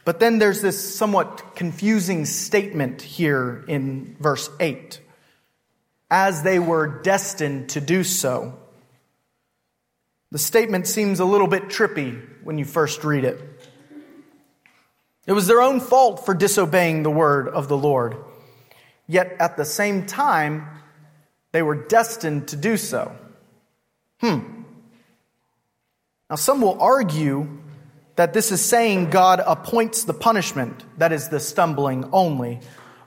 But 0.05 0.21
then 0.21 0.39
there's 0.39 0.61
this 0.61 0.95
somewhat 0.95 1.55
confusing 1.55 2.27
statement 2.27 3.01
here 3.01 3.65
in 3.67 4.17
verse 4.21 4.51
8 4.61 5.01
as 6.11 6.43
they 6.43 6.59
were 6.59 6.87
destined 7.03 7.71
to 7.71 7.81
do 7.81 8.05
so. 8.05 8.59
The 10.31 10.39
statement 10.39 10.87
seems 10.87 11.21
a 11.21 11.25
little 11.25 11.47
bit 11.47 11.65
trippy 11.65 12.21
when 12.43 12.59
you 12.59 12.65
first 12.65 13.05
read 13.05 13.25
it. 13.25 13.41
It 15.27 15.33
was 15.33 15.47
their 15.47 15.63
own 15.63 15.81
fault 15.81 16.27
for 16.27 16.35
disobeying 16.35 17.03
the 17.03 17.11
word 17.11 17.49
of 17.49 17.69
the 17.69 17.77
Lord. 17.77 18.17
Yet 19.07 19.37
at 19.39 19.57
the 19.57 19.65
same 19.65 20.07
time, 20.07 20.67
they 21.53 21.63
were 21.63 21.87
destined 21.87 22.49
to 22.49 22.57
do 22.57 22.77
so. 22.77 23.17
Hmm. 24.21 24.63
Now, 26.29 26.37
some 26.37 26.61
will 26.61 26.81
argue 26.81 27.59
that 28.17 28.33
this 28.33 28.53
is 28.53 28.65
saying 28.65 29.11
God 29.11 29.43
appoints 29.45 30.05
the 30.05 30.15
punishment, 30.15 30.85
that 30.99 31.13
is, 31.13 31.29
the 31.29 31.41
stumbling 31.41 32.09
only, 32.13 32.61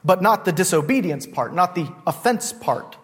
but 0.08 0.22
not 0.22 0.46
the 0.46 0.54
disobedience 0.54 1.28
part, 1.28 1.54
not 1.54 1.76
the 1.76 1.86
offense 2.08 2.54
part. 2.54 2.98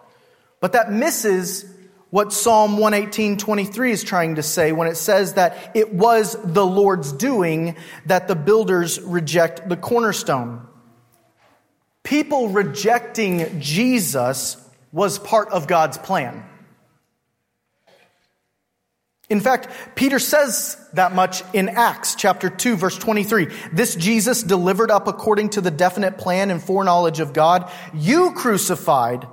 But 0.60 0.72
that 0.72 0.90
misses 0.90 1.66
what 2.08 2.32
Psalm 2.32 2.78
118:23 2.78 3.90
is 3.90 4.02
trying 4.02 4.36
to 4.36 4.42
say 4.42 4.72
when 4.72 4.88
it 4.88 4.96
says 4.96 5.34
that 5.34 5.72
it 5.74 5.92
was 5.92 6.34
the 6.42 6.64
Lord's 6.64 7.12
doing 7.12 7.76
that 8.06 8.26
the 8.26 8.34
builders 8.34 9.00
reject 9.00 9.68
the 9.68 9.76
cornerstone. 9.76 10.66
People 12.02 12.48
rejecting 12.48 13.60
Jesus 13.60 14.56
was 14.90 15.18
part 15.18 15.50
of 15.50 15.66
God's 15.66 15.98
plan. 15.98 16.42
In 19.34 19.40
fact, 19.40 19.66
Peter 19.96 20.20
says 20.20 20.76
that 20.92 21.12
much 21.12 21.42
in 21.52 21.68
Acts 21.68 22.14
chapter 22.14 22.48
2 22.48 22.76
verse 22.76 22.96
23. 22.96 23.48
This 23.72 23.96
Jesus 23.96 24.44
delivered 24.44 24.92
up 24.92 25.08
according 25.08 25.48
to 25.50 25.60
the 25.60 25.72
definite 25.72 26.18
plan 26.18 26.52
and 26.52 26.62
foreknowledge 26.62 27.18
of 27.18 27.32
God, 27.32 27.68
you 27.92 28.30
crucified 28.34 29.26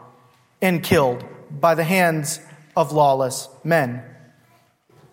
and 0.59 0.81
killed 0.81 1.23
by 1.51 1.75
the 1.75 1.83
hands 1.83 2.39
of 2.75 2.93
lawless 2.93 3.47
men. 3.63 4.03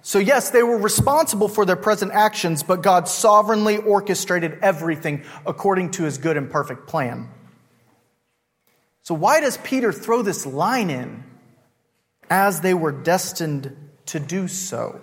So 0.00 0.20
yes, 0.20 0.52
they 0.52 0.62
were 0.62 0.78
responsible 0.78 1.48
for 1.48 1.66
their 1.66 1.76
present 1.76 2.12
actions, 2.12 2.62
but 2.62 2.80
God 2.80 3.08
sovereignly 3.08 3.76
orchestrated 3.76 4.58
everything 4.62 5.22
according 5.44 5.90
to 5.90 6.04
his 6.04 6.16
good 6.16 6.38
and 6.38 6.50
perfect 6.50 6.88
plan. 6.88 7.28
So 9.02 9.12
why 9.12 9.40
does 9.40 9.58
Peter 9.58 9.92
throw 9.92 10.22
this 10.22 10.46
line 10.46 10.88
in? 10.88 11.24
As 12.30 12.62
they 12.62 12.72
were 12.72 12.92
destined 12.92 13.87
to 14.08 14.20
do 14.20 14.48
so. 14.48 15.00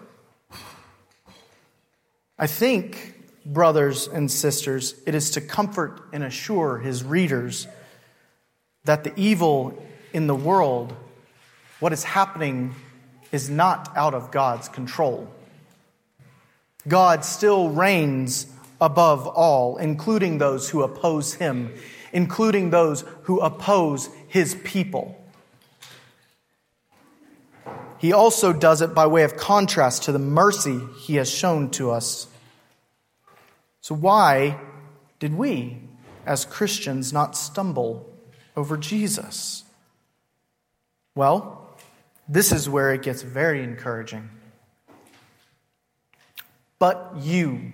I 2.37 2.47
think, 2.47 3.15
brothers 3.45 4.07
and 4.07 4.29
sisters, 4.29 4.95
it 5.05 5.15
is 5.15 5.31
to 5.31 5.41
comfort 5.41 6.01
and 6.11 6.23
assure 6.23 6.79
his 6.79 7.03
readers 7.03 7.67
that 8.83 9.03
the 9.03 9.13
evil 9.15 9.81
in 10.13 10.27
the 10.27 10.35
world, 10.35 10.93
what 11.79 11.93
is 11.93 12.03
happening, 12.03 12.75
is 13.31 13.49
not 13.49 13.95
out 13.95 14.13
of 14.13 14.31
God's 14.31 14.69
control. 14.69 15.29
God 16.87 17.25
still 17.25 17.69
reigns 17.69 18.47
above 18.79 19.27
all, 19.27 19.77
including 19.77 20.37
those 20.37 20.69
who 20.69 20.83
oppose 20.83 21.33
him, 21.33 21.73
including 22.11 22.69
those 22.69 23.03
who 23.23 23.39
oppose 23.39 24.09
his 24.27 24.55
people. 24.63 25.24
He 27.97 28.13
also 28.13 28.53
does 28.53 28.81
it 28.81 28.93
by 28.93 29.07
way 29.07 29.23
of 29.23 29.37
contrast 29.37 30.03
to 30.03 30.11
the 30.11 30.19
mercy 30.19 30.79
he 31.01 31.15
has 31.15 31.29
shown 31.29 31.71
to 31.71 31.91
us. 31.91 32.27
So, 33.81 33.95
why 33.95 34.59
did 35.19 35.33
we 35.33 35.79
as 36.25 36.45
Christians, 36.45 37.13
not 37.13 37.37
stumble 37.37 38.09
over 38.57 38.77
Jesus? 38.77 39.63
Well, 41.13 41.69
this 42.27 42.51
is 42.51 42.67
where 42.67 42.93
it 42.93 43.03
gets 43.03 43.21
very 43.21 43.63
encouraging. 43.63 44.29
But 46.79 47.13
you, 47.19 47.71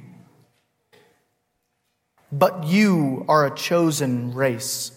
but 2.32 2.66
you 2.66 3.26
are 3.28 3.46
a 3.46 3.56
chosen 3.56 4.34
race, 4.34 4.92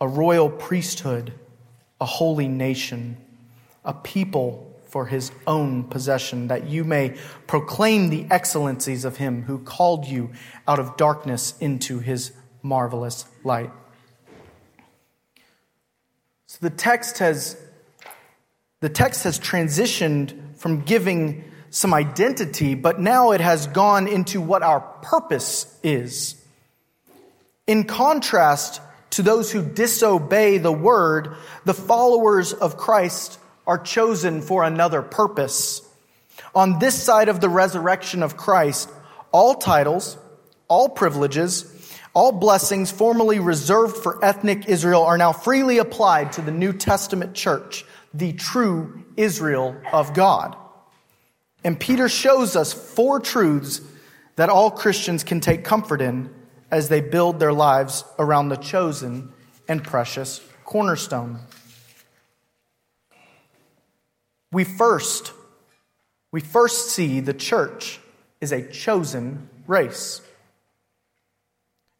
a 0.00 0.08
royal 0.08 0.50
priesthood, 0.50 1.32
a 2.00 2.06
holy 2.06 2.48
nation, 2.48 3.16
a 3.84 3.94
people 3.94 4.68
for 4.86 5.06
his 5.06 5.32
own 5.46 5.84
possession, 5.84 6.48
that 6.48 6.68
you 6.68 6.84
may 6.84 7.16
proclaim 7.46 8.10
the 8.10 8.26
excellencies 8.30 9.04
of 9.04 9.16
him 9.16 9.42
who 9.44 9.58
called 9.58 10.06
you 10.06 10.30
out 10.68 10.78
of 10.78 10.96
darkness 10.96 11.54
into 11.60 11.98
his 11.98 12.32
marvelous 12.62 13.24
light. 13.42 13.70
So 16.46 16.58
the 16.60 16.70
text 16.70 17.18
has 17.18 17.56
the 18.80 18.90
text 18.90 19.24
has 19.24 19.38
transitioned 19.38 20.56
from 20.56 20.82
giving 20.82 21.44
some 21.70 21.94
identity, 21.94 22.74
but 22.74 23.00
now 23.00 23.30
it 23.30 23.40
has 23.40 23.68
gone 23.68 24.06
into 24.08 24.40
what 24.40 24.62
our 24.62 24.80
purpose 24.80 25.78
is. 25.82 26.34
In 27.66 27.84
contrast 27.84 28.82
to 29.10 29.22
those 29.22 29.52
who 29.52 29.62
disobey 29.62 30.58
the 30.58 30.72
word, 30.72 31.36
the 31.64 31.74
followers 31.74 32.52
of 32.52 32.76
Christ 32.76 33.38
are 33.66 33.78
chosen 33.78 34.42
for 34.42 34.64
another 34.64 35.02
purpose. 35.02 35.82
On 36.54 36.78
this 36.78 37.00
side 37.00 37.28
of 37.28 37.40
the 37.40 37.48
resurrection 37.48 38.22
of 38.22 38.36
Christ, 38.36 38.90
all 39.30 39.54
titles, 39.54 40.18
all 40.68 40.88
privileges, 40.88 41.68
all 42.14 42.32
blessings 42.32 42.90
formerly 42.90 43.38
reserved 43.38 43.96
for 43.96 44.22
ethnic 44.24 44.68
Israel 44.68 45.02
are 45.02 45.16
now 45.16 45.32
freely 45.32 45.78
applied 45.78 46.32
to 46.32 46.42
the 46.42 46.50
New 46.50 46.72
Testament 46.72 47.34
church, 47.34 47.84
the 48.12 48.32
true 48.32 49.04
Israel 49.16 49.76
of 49.92 50.12
God. 50.12 50.56
And 51.64 51.78
Peter 51.78 52.08
shows 52.08 52.56
us 52.56 52.72
four 52.72 53.20
truths 53.20 53.80
that 54.36 54.50
all 54.50 54.70
Christians 54.70 55.24
can 55.24 55.40
take 55.40 55.64
comfort 55.64 56.02
in 56.02 56.28
as 56.70 56.88
they 56.88 57.00
build 57.00 57.38
their 57.38 57.52
lives 57.52 58.04
around 58.18 58.48
the 58.48 58.56
chosen 58.56 59.32
and 59.68 59.84
precious 59.84 60.40
cornerstone. 60.64 61.38
We 64.52 64.64
first 64.64 65.32
we 66.32 66.40
first 66.40 66.88
see 66.88 67.20
the 67.20 67.34
church 67.34 68.00
is 68.40 68.52
a 68.52 68.62
chosen 68.62 69.48
race. 69.66 70.22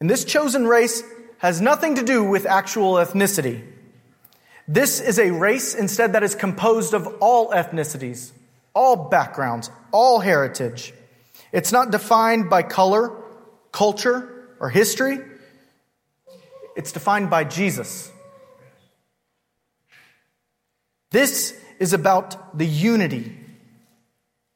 And 0.00 0.10
this 0.10 0.24
chosen 0.24 0.66
race 0.66 1.02
has 1.38 1.60
nothing 1.60 1.96
to 1.96 2.02
do 2.02 2.24
with 2.24 2.46
actual 2.46 2.94
ethnicity. 2.94 3.62
This 4.66 5.00
is 5.00 5.18
a 5.18 5.30
race 5.30 5.74
instead 5.74 6.14
that 6.14 6.22
is 6.22 6.34
composed 6.34 6.94
of 6.94 7.06
all 7.20 7.50
ethnicities, 7.50 8.32
all 8.74 8.96
backgrounds, 9.10 9.70
all 9.92 10.18
heritage. 10.18 10.94
It's 11.52 11.72
not 11.72 11.90
defined 11.90 12.48
by 12.48 12.62
color, 12.62 13.12
culture, 13.70 14.48
or 14.58 14.70
history. 14.70 15.18
It's 16.74 16.92
defined 16.92 17.28
by 17.28 17.44
Jesus. 17.44 18.10
This 21.10 21.61
is 21.82 21.92
about 21.92 22.56
the 22.56 22.64
unity. 22.64 23.36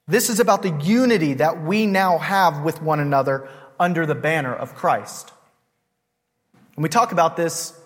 This 0.06 0.30
is 0.30 0.39
about 0.39 0.62
the 0.62 0.71
unity 0.71 1.34
that 1.34 1.60
we 1.60 1.84
now 1.84 2.19
have 2.19 2.62
with 2.62 2.80
one 2.80 3.00
another 3.00 3.49
under 3.80 4.06
the 4.06 4.15
banner 4.15 4.54
of 4.54 4.76
Christ. 4.76 5.32
And 6.76 6.84
we 6.84 6.89
talk 6.89 7.10
about 7.10 7.36
this 7.36 7.76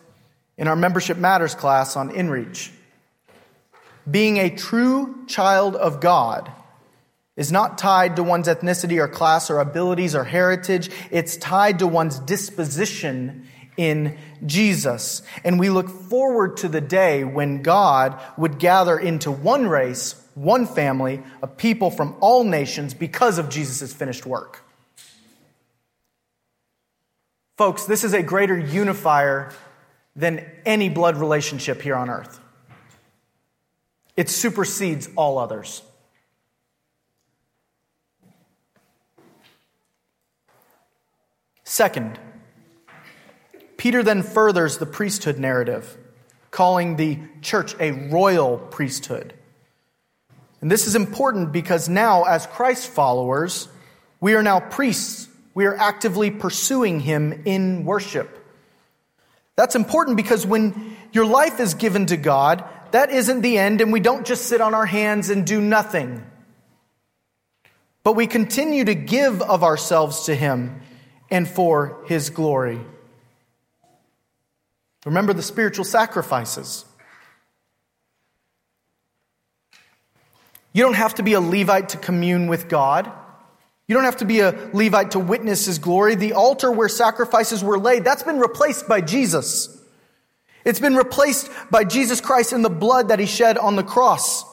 in 0.58 0.68
our 0.68 0.76
Membership 0.76 1.16
Matters 1.16 1.54
class 1.54 1.96
on 1.96 2.10
InReach. 2.10 2.70
Being 4.10 4.36
a 4.36 4.50
true 4.50 5.24
child 5.26 5.74
of 5.74 6.02
God 6.02 6.52
is 7.34 7.50
not 7.50 7.78
tied 7.78 8.16
to 8.16 8.22
one's 8.22 8.46
ethnicity 8.46 8.98
or 8.98 9.08
class 9.08 9.48
or 9.48 9.58
abilities 9.58 10.14
or 10.14 10.24
heritage. 10.24 10.90
It's 11.10 11.38
tied 11.38 11.78
to 11.78 11.86
one's 11.86 12.18
disposition 12.18 13.48
in 13.76 14.16
Jesus. 14.44 15.22
And 15.44 15.58
we 15.58 15.70
look 15.70 15.88
forward 15.88 16.58
to 16.58 16.68
the 16.68 16.80
day 16.80 17.24
when 17.24 17.62
God 17.62 18.20
would 18.36 18.58
gather 18.58 18.98
into 18.98 19.30
one 19.30 19.66
race, 19.66 20.14
one 20.34 20.66
family 20.66 21.22
a 21.42 21.46
people 21.46 21.90
from 21.90 22.16
all 22.20 22.44
nations 22.44 22.94
because 22.94 23.38
of 23.38 23.48
Jesus' 23.48 23.92
finished 23.92 24.26
work. 24.26 24.64
Folks, 27.56 27.84
this 27.84 28.04
is 28.04 28.14
a 28.14 28.22
greater 28.22 28.58
unifier 28.58 29.52
than 30.16 30.44
any 30.64 30.88
blood 30.88 31.16
relationship 31.16 31.82
here 31.82 31.94
on 31.94 32.08
earth. 32.08 32.40
It 34.16 34.28
supersedes 34.28 35.08
all 35.16 35.38
others. 35.38 35.82
Second, 41.64 42.18
Peter 43.80 44.02
then 44.02 44.22
furthers 44.22 44.76
the 44.76 44.84
priesthood 44.84 45.38
narrative, 45.38 45.96
calling 46.50 46.96
the 46.96 47.18
church 47.40 47.74
a 47.80 47.92
royal 47.92 48.58
priesthood. 48.58 49.32
And 50.60 50.70
this 50.70 50.86
is 50.86 50.94
important 50.94 51.50
because 51.50 51.88
now, 51.88 52.24
as 52.24 52.46
Christ 52.46 52.88
followers, 52.88 53.68
we 54.20 54.34
are 54.34 54.42
now 54.42 54.60
priests 54.60 55.28
we 55.54 55.64
are 55.64 55.74
actively 55.74 56.30
pursuing 56.30 57.00
Him 57.00 57.42
in 57.46 57.86
worship. 57.86 58.28
That's 59.56 59.74
important 59.74 60.18
because 60.18 60.46
when 60.46 60.94
your 61.12 61.24
life 61.24 61.58
is 61.58 61.72
given 61.72 62.04
to 62.06 62.18
God, 62.18 62.62
that 62.90 63.10
isn't 63.10 63.40
the 63.40 63.56
end, 63.56 63.80
and 63.80 63.94
we 63.94 64.00
don't 64.00 64.26
just 64.26 64.44
sit 64.44 64.60
on 64.60 64.74
our 64.74 64.84
hands 64.84 65.30
and 65.30 65.46
do 65.46 65.58
nothing. 65.58 66.22
But 68.04 68.14
we 68.14 68.26
continue 68.26 68.84
to 68.84 68.94
give 68.94 69.40
of 69.40 69.64
ourselves 69.64 70.24
to 70.24 70.34
Him 70.34 70.82
and 71.30 71.48
for 71.48 72.04
His 72.08 72.28
glory. 72.28 72.80
Remember 75.04 75.32
the 75.32 75.42
spiritual 75.42 75.84
sacrifices. 75.84 76.84
You 80.72 80.84
don't 80.84 80.94
have 80.94 81.14
to 81.16 81.22
be 81.22 81.32
a 81.32 81.40
Levite 81.40 81.90
to 81.90 81.96
commune 81.96 82.46
with 82.46 82.68
God. 82.68 83.10
You 83.88 83.94
don't 83.96 84.04
have 84.04 84.18
to 84.18 84.24
be 84.24 84.40
a 84.40 84.52
Levite 84.72 85.12
to 85.12 85.18
witness 85.18 85.66
his 85.66 85.78
glory. 85.78 86.14
The 86.14 86.34
altar 86.34 86.70
where 86.70 86.88
sacrifices 86.88 87.64
were 87.64 87.78
laid, 87.78 88.04
that's 88.04 88.22
been 88.22 88.38
replaced 88.38 88.86
by 88.86 89.00
Jesus. 89.00 89.76
It's 90.64 90.78
been 90.78 90.94
replaced 90.94 91.50
by 91.70 91.84
Jesus 91.84 92.20
Christ 92.20 92.52
in 92.52 92.62
the 92.62 92.70
blood 92.70 93.08
that 93.08 93.18
he 93.18 93.26
shed 93.26 93.58
on 93.58 93.76
the 93.76 93.82
cross. 93.82 94.44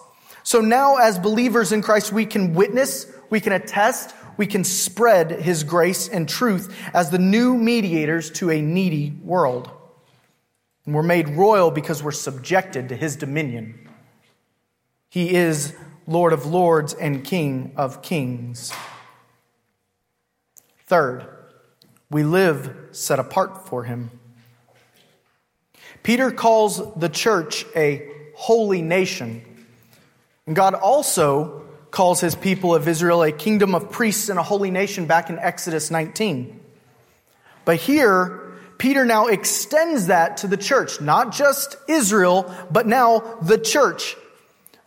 So 0.43 0.62
now 0.62 0.95
as 0.95 1.19
believers 1.19 1.71
in 1.71 1.81
Christ, 1.81 2.13
we 2.13 2.25
can 2.25 2.53
witness, 2.53 3.05
we 3.29 3.41
can 3.41 3.51
attest, 3.51 4.15
we 4.38 4.47
can 4.47 4.63
spread 4.63 5.29
his 5.29 5.63
grace 5.63 6.07
and 6.07 6.27
truth 6.27 6.75
as 6.93 7.10
the 7.10 7.19
new 7.19 7.55
mediators 7.57 8.31
to 8.31 8.49
a 8.49 8.62
needy 8.62 9.12
world. 9.21 9.69
And 10.88 10.95
we're 10.95 11.04
made 11.04 11.28
royal 11.30 11.69
because 11.69 12.02
we're 12.02 12.13
subjected 12.13 12.89
to 12.89 12.95
his 12.95 13.17
dominion. 13.17 13.89
He 15.10 15.36
is 15.36 15.76
Lord 16.08 16.32
of 16.32 16.45
lords 16.45 16.93
and 16.93 17.26
King 17.26 17.73
of 17.76 18.02
kings. 18.02 18.71
Third, 20.86 21.28
we 22.10 22.23
live 22.23 22.73
set 22.91 23.19
apart 23.19 23.67
for 23.67 23.84
him. 23.84 24.12
Peter 26.04 26.32
calls 26.32 26.82
the 26.95 27.10
church 27.10 27.65
a 27.76 28.10
holy 28.34 28.82
nation. 28.82 29.41
And 30.45 30.56
God 30.56 30.73
also 30.73 31.65
calls 31.91 32.21
his 32.21 32.34
people 32.34 32.73
of 32.73 32.88
Israel 32.88 33.23
a 33.23 33.34
kingdom 33.34 33.76
of 33.76 33.91
priests 33.91 34.30
and 34.30 34.39
a 34.39 34.43
holy 34.43 34.71
nation 34.71 35.06
back 35.06 35.30
in 35.30 35.38
Exodus 35.38 35.91
19. 35.91 36.62
But 37.65 37.76
here, 37.76 38.46
Peter 38.78 39.06
now 39.06 39.28
extends 39.28 40.08
that 40.08 40.38
to 40.38 40.48
the 40.48 40.58
church, 40.58 41.02
not 41.02 41.34
just 41.34 41.76
Israel, 41.88 42.54
but 42.72 42.88
now 42.88 43.38
the 43.42 43.58
church. 43.58 44.16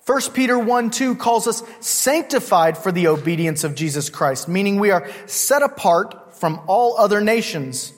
1 0.07 0.21
Peter 0.33 0.59
1 0.59 0.91
2 0.91 1.15
calls 1.17 1.47
us 1.47 1.63
sanctified 1.81 2.77
for 2.77 2.91
the 2.91 3.09
obedience 3.09 3.65
of 3.65 3.75
Jesus 3.75 4.11
Christ, 4.11 4.49
meaning 4.49 4.79
we 4.79 4.91
are 4.91 5.09
set 5.27 5.63
apart 5.63 6.35
from 6.35 6.61
all 6.67 6.97
other 6.99 7.21
nations. 7.21 7.93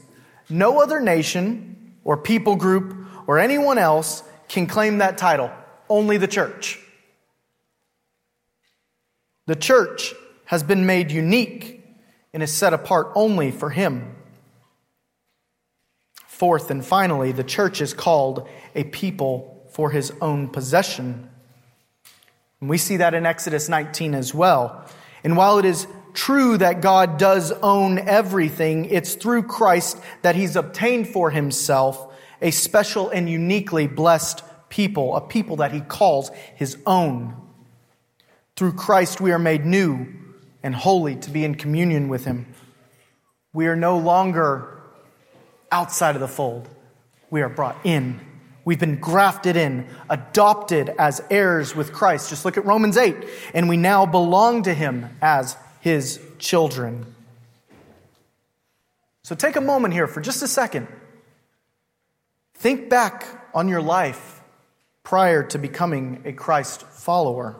No 0.48 0.82
other 0.82 1.00
nation 1.00 1.94
or 2.04 2.16
people 2.16 2.56
group 2.56 2.96
or 3.26 3.38
anyone 3.38 3.78
else 3.78 4.22
can 4.48 4.66
claim 4.66 4.98
that 4.98 5.16
title, 5.16 5.50
only 5.88 6.18
the 6.18 6.26
church. 6.26 6.78
The 9.46 9.56
church 9.56 10.14
has 10.44 10.62
been 10.62 10.86
made 10.86 11.10
unique 11.10 11.82
and 12.34 12.42
is 12.42 12.52
set 12.52 12.72
apart 12.72 13.12
only 13.14 13.50
for 13.50 13.70
Him. 13.70 14.16
Fourth 16.42 16.72
and 16.72 16.84
finally, 16.84 17.30
the 17.30 17.44
church 17.44 17.80
is 17.80 17.94
called 17.94 18.48
a 18.74 18.82
people 18.82 19.64
for 19.70 19.92
His 19.92 20.12
own 20.20 20.48
possession. 20.48 21.30
And 22.60 22.68
we 22.68 22.78
see 22.78 22.96
that 22.96 23.14
in 23.14 23.26
Exodus 23.26 23.68
19 23.68 24.12
as 24.12 24.34
well. 24.34 24.84
And 25.22 25.36
while 25.36 25.58
it 25.58 25.64
is 25.64 25.86
true 26.14 26.58
that 26.58 26.80
God 26.80 27.16
does 27.16 27.52
own 27.52 28.00
everything, 28.00 28.86
it's 28.86 29.14
through 29.14 29.44
Christ 29.44 29.96
that 30.22 30.34
he's 30.34 30.56
obtained 30.56 31.06
for 31.06 31.30
himself 31.30 32.12
a 32.40 32.50
special 32.50 33.08
and 33.08 33.30
uniquely 33.30 33.86
blessed 33.86 34.42
people, 34.68 35.14
a 35.14 35.20
people 35.20 35.58
that 35.58 35.70
he 35.70 35.80
calls 35.80 36.32
his 36.56 36.76
own. 36.86 37.36
Through 38.56 38.72
Christ, 38.72 39.20
we 39.20 39.30
are 39.30 39.38
made 39.38 39.64
new 39.64 40.08
and 40.60 40.74
holy 40.74 41.14
to 41.14 41.30
be 41.30 41.44
in 41.44 41.54
communion 41.54 42.08
with 42.08 42.24
him. 42.24 42.52
We 43.52 43.68
are 43.68 43.76
no 43.76 43.96
longer 43.96 44.71
outside 45.72 46.14
of 46.14 46.20
the 46.20 46.28
fold, 46.28 46.68
we 47.30 47.42
are 47.42 47.48
brought 47.48 47.76
in. 47.82 48.20
We've 48.64 48.78
been 48.78 49.00
grafted 49.00 49.56
in, 49.56 49.88
adopted 50.08 50.90
as 50.90 51.20
heirs 51.30 51.74
with 51.74 51.92
Christ. 51.92 52.30
Just 52.30 52.44
look 52.44 52.56
at 52.56 52.64
Romans 52.64 52.96
8. 52.96 53.16
And 53.54 53.68
we 53.68 53.76
now 53.76 54.06
belong 54.06 54.62
to 54.64 54.74
him 54.74 55.08
as 55.20 55.56
his 55.80 56.20
children. 56.38 57.06
So 59.24 59.34
take 59.34 59.56
a 59.56 59.60
moment 59.60 59.94
here 59.94 60.06
for 60.06 60.20
just 60.20 60.42
a 60.42 60.48
second. 60.48 60.86
Think 62.54 62.88
back 62.88 63.26
on 63.54 63.66
your 63.66 63.82
life 63.82 64.40
prior 65.02 65.42
to 65.42 65.58
becoming 65.58 66.22
a 66.24 66.32
Christ 66.32 66.82
follower. 66.82 67.56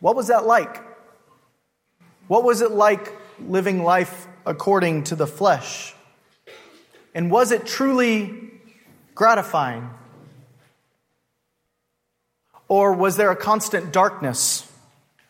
What 0.00 0.16
was 0.16 0.28
that 0.28 0.46
like? 0.46 0.82
What 2.26 2.42
was 2.42 2.60
it 2.60 2.72
like 2.72 3.12
living 3.38 3.84
life 3.84 4.26
according 4.46 5.04
to 5.04 5.16
the 5.16 5.26
flesh? 5.26 5.94
And 7.14 7.30
was 7.30 7.52
it 7.52 7.66
truly 7.66 8.50
gratifying? 9.14 9.90
Or 12.68 12.92
was 12.92 13.16
there 13.16 13.30
a 13.30 13.36
constant 13.36 13.92
darkness 13.92 14.70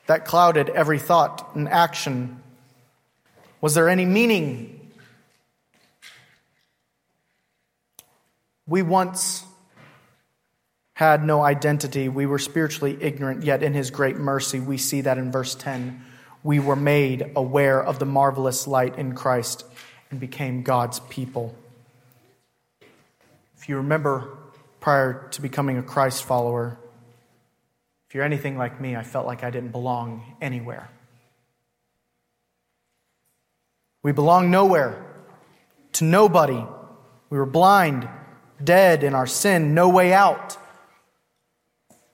that 0.06 0.24
clouded 0.24 0.68
every 0.68 0.98
thought 0.98 1.50
and 1.54 1.68
action? 1.68 2.42
Was 3.60 3.74
there 3.74 3.88
any 3.88 4.04
meaning? 4.04 4.92
We 8.66 8.82
once 8.82 9.44
had 10.94 11.24
no 11.24 11.42
identity. 11.42 12.08
We 12.08 12.24
were 12.24 12.38
spiritually 12.38 12.96
ignorant, 13.00 13.44
yet 13.44 13.62
in 13.62 13.74
His 13.74 13.90
great 13.90 14.16
mercy, 14.16 14.60
we 14.60 14.78
see 14.78 15.02
that 15.02 15.18
in 15.18 15.30
verse 15.30 15.54
10. 15.54 16.02
We 16.46 16.60
were 16.60 16.76
made 16.76 17.32
aware 17.34 17.82
of 17.82 17.98
the 17.98 18.04
marvelous 18.06 18.68
light 18.68 19.00
in 19.00 19.16
Christ 19.16 19.64
and 20.12 20.20
became 20.20 20.62
God's 20.62 21.00
people. 21.00 21.56
If 23.56 23.68
you 23.68 23.78
remember 23.78 24.28
prior 24.78 25.26
to 25.32 25.42
becoming 25.42 25.76
a 25.76 25.82
Christ 25.82 26.22
follower, 26.22 26.78
if 28.08 28.14
you're 28.14 28.22
anything 28.22 28.56
like 28.56 28.80
me, 28.80 28.94
I 28.94 29.02
felt 29.02 29.26
like 29.26 29.42
I 29.42 29.50
didn't 29.50 29.72
belong 29.72 30.36
anywhere. 30.40 30.88
We 34.04 34.12
belong 34.12 34.48
nowhere, 34.48 35.04
to 35.94 36.04
nobody. 36.04 36.64
We 37.28 37.38
were 37.38 37.44
blind, 37.44 38.08
dead 38.62 39.02
in 39.02 39.16
our 39.16 39.26
sin, 39.26 39.74
no 39.74 39.88
way 39.88 40.12
out. 40.12 40.56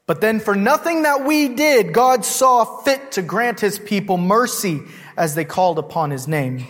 But 0.07 0.21
then, 0.21 0.41
for 0.41 0.55
nothing 0.55 1.03
that 1.03 1.25
we 1.25 1.49
did, 1.49 1.93
God 1.93 2.25
saw 2.25 2.65
fit 2.65 3.13
to 3.13 3.23
grant 3.23 3.61
his 3.61 3.79
people 3.79 4.17
mercy 4.19 4.83
as 5.17 5.35
they 5.35 5.45
called 5.45 5.79
upon 5.79 6.11
his 6.11 6.27
name. 6.27 6.67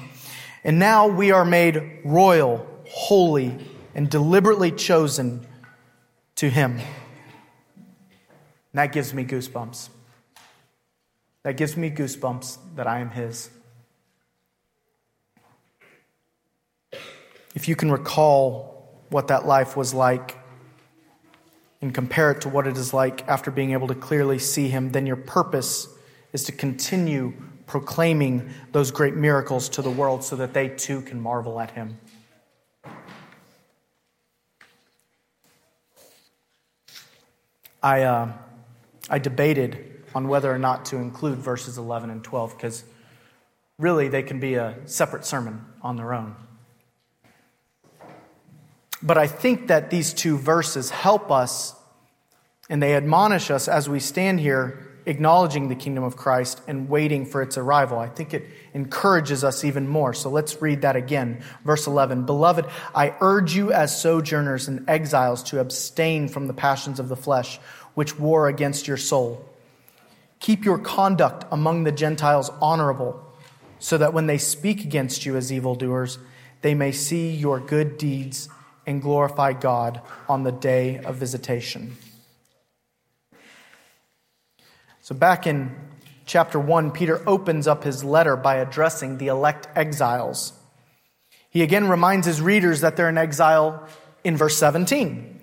And 0.64 0.78
now 0.78 1.08
we 1.08 1.32
are 1.32 1.44
made 1.44 2.00
royal, 2.04 2.66
holy, 2.86 3.58
and 3.94 4.08
deliberately 4.08 4.70
chosen 4.70 5.46
to 6.36 6.48
Him. 6.48 6.72
And 6.72 6.84
that 8.74 8.92
gives 8.92 9.12
me 9.12 9.24
goosebumps. 9.24 9.88
That 11.42 11.56
gives 11.56 11.76
me 11.76 11.90
goosebumps 11.90 12.58
that 12.76 12.86
I 12.86 13.00
am 13.00 13.10
His. 13.10 13.50
If 17.54 17.68
you 17.68 17.76
can 17.76 17.90
recall 17.90 19.02
what 19.10 19.28
that 19.28 19.46
life 19.46 19.76
was 19.76 19.92
like 19.92 20.38
and 21.82 21.92
compare 21.92 22.30
it 22.30 22.40
to 22.40 22.48
what 22.48 22.66
it 22.66 22.76
is 22.76 22.94
like 22.94 23.26
after 23.28 23.50
being 23.50 23.72
able 23.72 23.88
to 23.88 23.94
clearly 23.94 24.38
see 24.38 24.68
Him, 24.68 24.92
then 24.92 25.04
your 25.04 25.16
purpose 25.16 25.88
is 26.32 26.44
to 26.44 26.52
continue 26.52 27.34
proclaiming 27.66 28.50
those 28.70 28.90
great 28.90 29.16
miracles 29.16 29.68
to 29.68 29.82
the 29.82 29.90
world 29.90 30.22
so 30.22 30.36
that 30.36 30.54
they 30.54 30.68
too 30.68 31.02
can 31.02 31.20
marvel 31.20 31.60
at 31.60 31.72
Him. 31.72 31.98
I, 37.82 38.02
uh, 38.02 38.32
I 39.10 39.18
debated 39.18 40.04
on 40.14 40.28
whether 40.28 40.52
or 40.52 40.58
not 40.58 40.84
to 40.86 40.96
include 40.96 41.38
verses 41.38 41.78
11 41.78 42.10
and 42.10 42.22
12 42.22 42.56
because 42.56 42.84
really 43.78 44.06
they 44.06 44.22
can 44.22 44.38
be 44.38 44.54
a 44.54 44.76
separate 44.84 45.24
sermon 45.24 45.64
on 45.82 45.96
their 45.96 46.14
own. 46.14 46.36
But 49.02 49.18
I 49.18 49.26
think 49.26 49.68
that 49.68 49.90
these 49.90 50.14
two 50.14 50.38
verses 50.38 50.90
help 50.90 51.30
us 51.30 51.74
and 52.68 52.82
they 52.82 52.94
admonish 52.94 53.50
us 53.50 53.68
as 53.68 53.88
we 53.88 54.00
stand 54.00 54.40
here 54.40 54.88
acknowledging 55.06 55.68
the 55.68 55.74
kingdom 55.74 56.04
of 56.04 56.16
Christ 56.16 56.60
and 56.68 56.88
waiting 56.88 57.26
for 57.26 57.42
its 57.42 57.58
arrival. 57.58 57.98
I 57.98 58.08
think 58.08 58.34
it 58.34 58.46
encourages 58.72 59.42
us 59.44 59.64
even 59.64 59.88
more. 59.88 60.14
So 60.14 60.30
let's 60.30 60.62
read 60.62 60.82
that 60.82 60.96
again. 60.96 61.42
Verse 61.64 61.86
11 61.86 62.24
Beloved, 62.24 62.66
I 62.94 63.14
urge 63.20 63.54
you 63.54 63.72
as 63.72 64.00
sojourners 64.00 64.68
and 64.68 64.88
exiles 64.88 65.42
to 65.44 65.60
abstain 65.60 66.28
from 66.28 66.46
the 66.46 66.54
passions 66.54 67.00
of 67.00 67.08
the 67.08 67.16
flesh, 67.16 67.58
which 67.94 68.18
war 68.18 68.48
against 68.48 68.86
your 68.86 68.96
soul. 68.96 69.44
Keep 70.40 70.64
your 70.64 70.78
conduct 70.78 71.44
among 71.52 71.84
the 71.84 71.92
Gentiles 71.92 72.50
honorable, 72.60 73.20
so 73.78 73.98
that 73.98 74.14
when 74.14 74.26
they 74.26 74.38
speak 74.38 74.84
against 74.84 75.26
you 75.26 75.36
as 75.36 75.52
evildoers, 75.52 76.18
they 76.62 76.74
may 76.74 76.92
see 76.92 77.30
your 77.30 77.58
good 77.58 77.98
deeds 77.98 78.48
and 78.86 79.02
glorify 79.02 79.52
God 79.52 80.00
on 80.28 80.42
the 80.42 80.52
day 80.52 80.98
of 80.98 81.16
visitation. 81.16 81.96
So, 85.00 85.14
back 85.14 85.46
in 85.46 85.74
chapter 86.26 86.58
1, 86.58 86.92
Peter 86.92 87.22
opens 87.28 87.66
up 87.66 87.84
his 87.84 88.04
letter 88.04 88.36
by 88.36 88.56
addressing 88.56 89.18
the 89.18 89.28
elect 89.28 89.68
exiles. 89.74 90.52
He 91.50 91.62
again 91.62 91.88
reminds 91.88 92.26
his 92.26 92.40
readers 92.40 92.80
that 92.80 92.96
they're 92.96 93.08
in 93.08 93.18
exile 93.18 93.88
in 94.24 94.36
verse 94.36 94.56
17. 94.56 95.40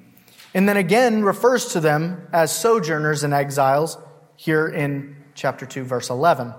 And 0.53 0.67
then 0.67 0.77
again 0.77 1.23
refers 1.23 1.73
to 1.73 1.79
them 1.79 2.27
as 2.33 2.55
sojourners 2.55 3.23
and 3.23 3.33
exiles 3.33 3.97
here 4.35 4.67
in 4.67 5.15
chapter 5.35 5.65
2, 5.65 5.83
verse 5.83 6.09
11. 6.09 6.53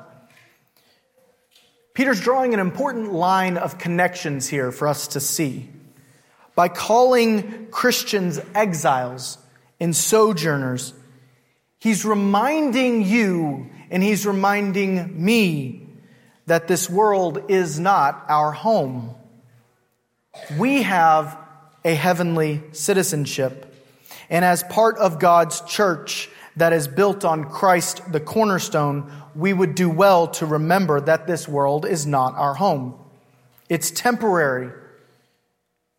Peter's 1.95 2.21
drawing 2.21 2.55
an 2.55 2.61
important 2.61 3.12
line 3.12 3.57
of 3.57 3.79
connections 3.79 4.47
here 4.47 4.71
for 4.71 4.87
us 4.87 5.09
to 5.09 5.21
see. 5.21 5.69
By 6.61 6.68
calling 6.68 7.68
Christians 7.70 8.38
exiles 8.55 9.38
and 9.81 9.96
sojourners, 9.96 10.92
He's 11.79 12.05
reminding 12.05 13.01
you 13.01 13.70
and 13.90 14.03
he's 14.03 14.27
reminding 14.27 15.25
me 15.25 15.88
that 16.44 16.68
this 16.68 16.90
world 16.90 17.51
is 17.51 17.81
not 17.81 18.27
our 18.29 18.53
home. 18.53 19.14
We 20.59 20.83
have 20.83 21.38
a 21.83 21.94
heavenly 21.94 22.62
citizenship. 22.73 23.75
And 24.29 24.44
as 24.44 24.62
part 24.64 24.99
of 24.99 25.18
God's 25.18 25.62
church 25.62 26.29
that 26.57 26.75
is 26.75 26.87
built 26.87 27.25
on 27.25 27.44
Christ, 27.44 28.03
the 28.12 28.20
cornerstone, 28.20 29.11
we 29.35 29.55
would 29.55 29.75
do 29.75 29.88
well 29.88 30.29
to 30.33 30.44
remember 30.44 31.01
that 31.01 31.27
this 31.27 31.49
world 31.49 31.87
is 31.87 32.07
not 32.07 32.35
our 32.35 32.53
home. 32.53 32.96
It's 33.70 33.90
temporary. 33.90 34.73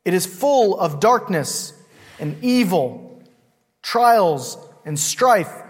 It 0.06 0.14
is 0.14 0.26
full 0.26 0.80
of 0.80 1.00
darkness 1.00 1.74
and 2.20 2.44
evil, 2.44 3.22
trials 3.82 4.58
and 4.86 5.00
strife 5.00 5.62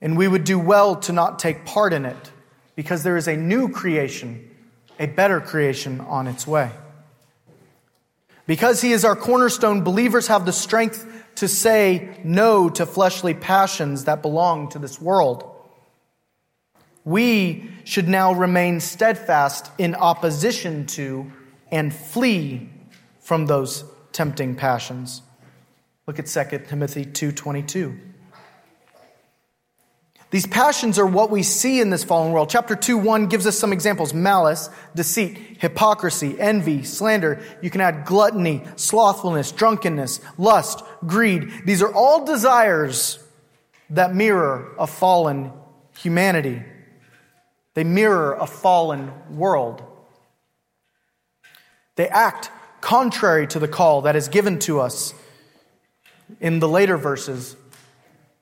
and 0.00 0.16
we 0.16 0.28
would 0.28 0.44
do 0.44 0.58
well 0.58 0.96
to 0.96 1.12
not 1.12 1.38
take 1.38 1.64
part 1.64 1.92
in 1.92 2.04
it 2.04 2.30
because 2.74 3.02
there 3.02 3.16
is 3.16 3.28
a 3.28 3.36
new 3.36 3.68
creation, 3.68 4.48
a 4.98 5.06
better 5.06 5.40
creation 5.40 6.00
on 6.00 6.26
its 6.26 6.46
way. 6.46 6.70
Because 8.46 8.80
he 8.80 8.92
is 8.92 9.04
our 9.04 9.16
cornerstone, 9.16 9.82
believers 9.82 10.28
have 10.28 10.46
the 10.46 10.52
strength 10.52 11.04
to 11.36 11.48
say 11.48 12.20
no 12.22 12.68
to 12.70 12.86
fleshly 12.86 13.34
passions 13.34 14.04
that 14.04 14.22
belong 14.22 14.68
to 14.70 14.78
this 14.78 15.00
world. 15.00 15.52
We 17.04 17.70
should 17.84 18.08
now 18.08 18.32
remain 18.32 18.80
steadfast 18.80 19.70
in 19.78 19.94
opposition 19.94 20.86
to 20.86 21.30
and 21.70 21.92
flee 21.92 22.68
from 23.26 23.46
those 23.46 23.82
tempting 24.12 24.54
passions. 24.54 25.20
Look 26.06 26.20
at 26.20 26.28
2 26.28 26.68
Timothy 26.68 27.04
2:22. 27.04 27.98
These 30.30 30.46
passions 30.46 30.96
are 30.96 31.06
what 31.06 31.28
we 31.28 31.42
see 31.42 31.80
in 31.80 31.90
this 31.90 32.04
fallen 32.04 32.30
world. 32.30 32.48
Chapter 32.48 32.76
2, 32.76 32.96
1 32.96 33.26
gives 33.26 33.44
us 33.44 33.58
some 33.58 33.72
examples 33.72 34.14
malice, 34.14 34.70
deceit, 34.94 35.36
hypocrisy, 35.58 36.38
envy, 36.38 36.84
slander. 36.84 37.42
You 37.60 37.68
can 37.68 37.80
add 37.80 38.04
gluttony, 38.04 38.62
slothfulness, 38.76 39.50
drunkenness, 39.50 40.20
lust, 40.38 40.84
greed. 41.04 41.50
These 41.64 41.82
are 41.82 41.92
all 41.92 42.24
desires 42.24 43.18
that 43.90 44.14
mirror 44.14 44.72
a 44.78 44.86
fallen 44.86 45.50
humanity. 45.98 46.62
They 47.74 47.82
mirror 47.82 48.34
a 48.34 48.46
fallen 48.46 49.10
world. 49.30 49.82
They 51.96 52.08
act 52.08 52.50
contrary 52.80 53.46
to 53.48 53.58
the 53.58 53.68
call 53.68 54.02
that 54.02 54.16
is 54.16 54.28
given 54.28 54.58
to 54.60 54.80
us 54.80 55.14
in 56.40 56.58
the 56.58 56.68
later 56.68 56.96
verses, 56.96 57.56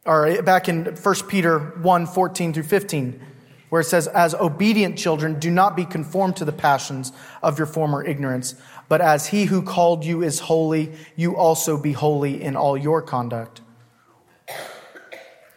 or 0.06 0.42
back 0.42 0.68
in 0.68 0.84
1 0.84 1.14
Peter 1.28 1.58
1 1.58 2.06
14 2.06 2.52
through 2.52 2.62
15, 2.62 3.20
where 3.68 3.80
it 3.80 3.84
says, 3.84 4.06
As 4.06 4.34
obedient 4.34 4.98
children, 4.98 5.38
do 5.38 5.50
not 5.50 5.76
be 5.76 5.84
conformed 5.84 6.36
to 6.36 6.44
the 6.44 6.52
passions 6.52 7.12
of 7.42 7.58
your 7.58 7.66
former 7.66 8.04
ignorance, 8.04 8.54
but 8.88 9.00
as 9.00 9.28
he 9.28 9.46
who 9.46 9.62
called 9.62 10.04
you 10.04 10.22
is 10.22 10.40
holy, 10.40 10.92
you 11.16 11.36
also 11.36 11.76
be 11.76 11.92
holy 11.92 12.42
in 12.42 12.56
all 12.56 12.76
your 12.76 13.02
conduct. 13.02 13.60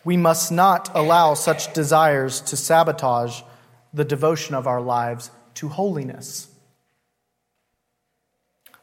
We 0.04 0.16
must 0.16 0.52
not 0.52 0.90
allow 0.96 1.34
such 1.34 1.74
desires 1.74 2.40
to 2.42 2.56
sabotage 2.56 3.42
the 3.94 4.06
devotion 4.06 4.56
of 4.56 4.66
our 4.66 4.82
lives 4.82 5.32
to 5.56 5.68
holiness. 5.68 6.48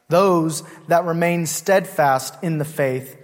Those 0.07 0.63
that 0.87 1.05
remain 1.05 1.45
steadfast 1.45 2.35
in 2.43 2.57
the 2.57 2.65
faith 2.65 3.17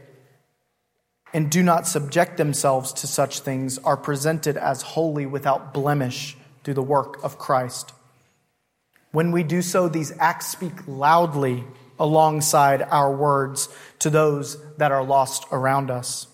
and 1.34 1.50
do 1.50 1.64
not 1.64 1.88
subject 1.88 2.38
themselves 2.38 2.92
to 2.94 3.08
such 3.08 3.40
things 3.40 3.78
are 3.80 3.98
presented 3.98 4.58
as 4.58 4.82
holy 4.82 5.26
without 5.26 5.74
blemish 5.74 6.36
through 6.64 6.74
the 6.74 6.84
work 6.84 7.24
of 7.24 7.38
Christ. 7.38 7.94
When 9.12 9.32
we 9.32 9.44
do 9.44 9.62
so, 9.62 9.88
these 9.88 10.14
acts 10.20 10.48
speak 10.48 10.74
loudly 10.88 11.64
alongside 12.00 12.82
our 12.82 13.16
words 13.16 13.70
to 14.00 14.10
those 14.10 14.58
that 14.78 14.92
are 14.92 15.04
lost 15.04 15.46
around 15.52 15.92
us. 15.92 16.28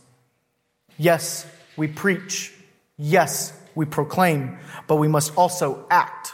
Yes, 0.98 1.46
we 1.76 1.88
preach. 1.88 2.54
Yes, 2.98 3.54
we 3.76 3.86
proclaim, 3.86 4.58
but 4.88 4.96
we 4.96 5.08
must 5.08 5.36
also 5.38 5.86
act 5.90 6.34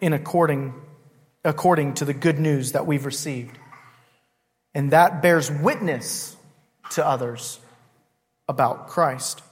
in 0.00 0.12
according, 0.12 0.74
according 1.44 1.94
to 1.94 2.04
the 2.04 2.14
good 2.14 2.38
news 2.38 2.72
that 2.72 2.86
we've 2.86 3.04
received. 3.04 3.58
And 4.74 4.90
that 4.90 5.22
bears 5.22 5.50
witness 5.50 6.36
to 6.90 7.06
others 7.06 7.58
about 8.48 8.88
Christ, 8.88 9.42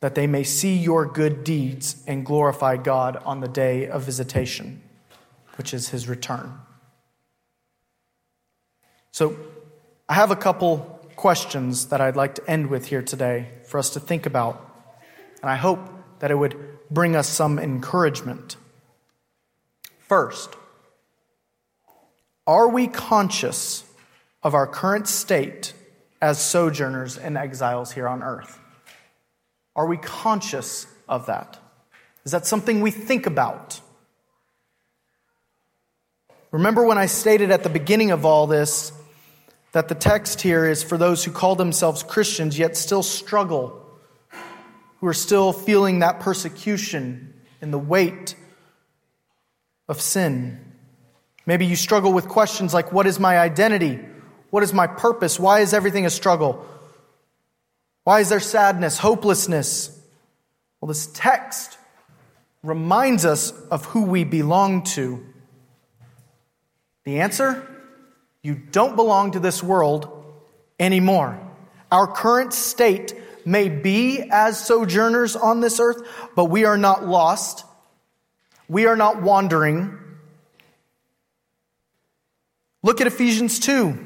that 0.00 0.14
they 0.14 0.26
may 0.26 0.44
see 0.44 0.76
your 0.76 1.06
good 1.06 1.44
deeds 1.44 2.02
and 2.06 2.24
glorify 2.24 2.76
God 2.76 3.16
on 3.24 3.40
the 3.40 3.48
day 3.48 3.86
of 3.86 4.02
visitation, 4.02 4.82
which 5.56 5.74
is 5.74 5.90
his 5.90 6.08
return. 6.08 6.52
So, 9.12 9.36
I 10.08 10.14
have 10.14 10.30
a 10.30 10.36
couple 10.36 11.00
questions 11.14 11.86
that 11.88 12.00
I'd 12.00 12.16
like 12.16 12.34
to 12.36 12.50
end 12.50 12.68
with 12.68 12.86
here 12.86 13.02
today 13.02 13.48
for 13.64 13.78
us 13.78 13.90
to 13.90 14.00
think 14.00 14.26
about. 14.26 14.66
And 15.42 15.50
I 15.50 15.54
hope 15.54 15.78
that 16.18 16.30
it 16.30 16.34
would 16.34 16.56
bring 16.90 17.14
us 17.14 17.28
some 17.28 17.58
encouragement. 17.58 18.56
First, 20.10 20.56
are 22.44 22.68
we 22.68 22.88
conscious 22.88 23.84
of 24.42 24.56
our 24.56 24.66
current 24.66 25.06
state 25.06 25.72
as 26.20 26.44
sojourners 26.44 27.16
and 27.16 27.38
exiles 27.38 27.92
here 27.92 28.08
on 28.08 28.20
earth? 28.20 28.58
Are 29.76 29.86
we 29.86 29.96
conscious 29.98 30.88
of 31.08 31.26
that? 31.26 31.60
Is 32.24 32.32
that 32.32 32.44
something 32.44 32.80
we 32.80 32.90
think 32.90 33.26
about? 33.26 33.80
Remember 36.50 36.84
when 36.84 36.98
I 36.98 37.06
stated 37.06 37.52
at 37.52 37.62
the 37.62 37.70
beginning 37.70 38.10
of 38.10 38.24
all 38.24 38.48
this 38.48 38.90
that 39.70 39.86
the 39.86 39.94
text 39.94 40.40
here 40.40 40.66
is 40.66 40.82
for 40.82 40.98
those 40.98 41.22
who 41.22 41.30
call 41.30 41.54
themselves 41.54 42.02
Christians 42.02 42.58
yet 42.58 42.76
still 42.76 43.04
struggle, 43.04 43.80
who 44.98 45.06
are 45.06 45.14
still 45.14 45.52
feeling 45.52 46.00
that 46.00 46.18
persecution 46.18 47.32
and 47.60 47.72
the 47.72 47.78
weight 47.78 48.34
of 49.90 50.00
sin. 50.00 50.58
Maybe 51.44 51.66
you 51.66 51.74
struggle 51.74 52.12
with 52.12 52.28
questions 52.28 52.72
like 52.72 52.92
what 52.92 53.08
is 53.08 53.18
my 53.18 53.38
identity? 53.38 53.98
What 54.50 54.62
is 54.62 54.72
my 54.72 54.86
purpose? 54.86 55.38
Why 55.38 55.60
is 55.60 55.74
everything 55.74 56.06
a 56.06 56.10
struggle? 56.10 56.64
Why 58.04 58.20
is 58.20 58.28
there 58.28 58.40
sadness, 58.40 58.98
hopelessness? 58.98 60.00
Well, 60.80 60.88
this 60.88 61.08
text 61.12 61.76
reminds 62.62 63.24
us 63.24 63.50
of 63.68 63.84
who 63.86 64.04
we 64.04 64.22
belong 64.22 64.84
to. 64.94 65.26
The 67.04 67.20
answer? 67.20 67.66
You 68.42 68.54
don't 68.54 68.94
belong 68.94 69.32
to 69.32 69.40
this 69.40 69.60
world 69.60 70.08
anymore. 70.78 71.38
Our 71.90 72.06
current 72.06 72.52
state 72.52 73.14
may 73.44 73.68
be 73.68 74.22
as 74.30 74.64
sojourners 74.64 75.34
on 75.34 75.60
this 75.60 75.80
earth, 75.80 76.06
but 76.36 76.44
we 76.44 76.64
are 76.64 76.78
not 76.78 77.06
lost. 77.06 77.64
We 78.70 78.86
are 78.86 78.94
not 78.94 79.20
wandering. 79.20 79.98
Look 82.84 83.00
at 83.00 83.08
Ephesians 83.08 83.58
2. 83.58 83.98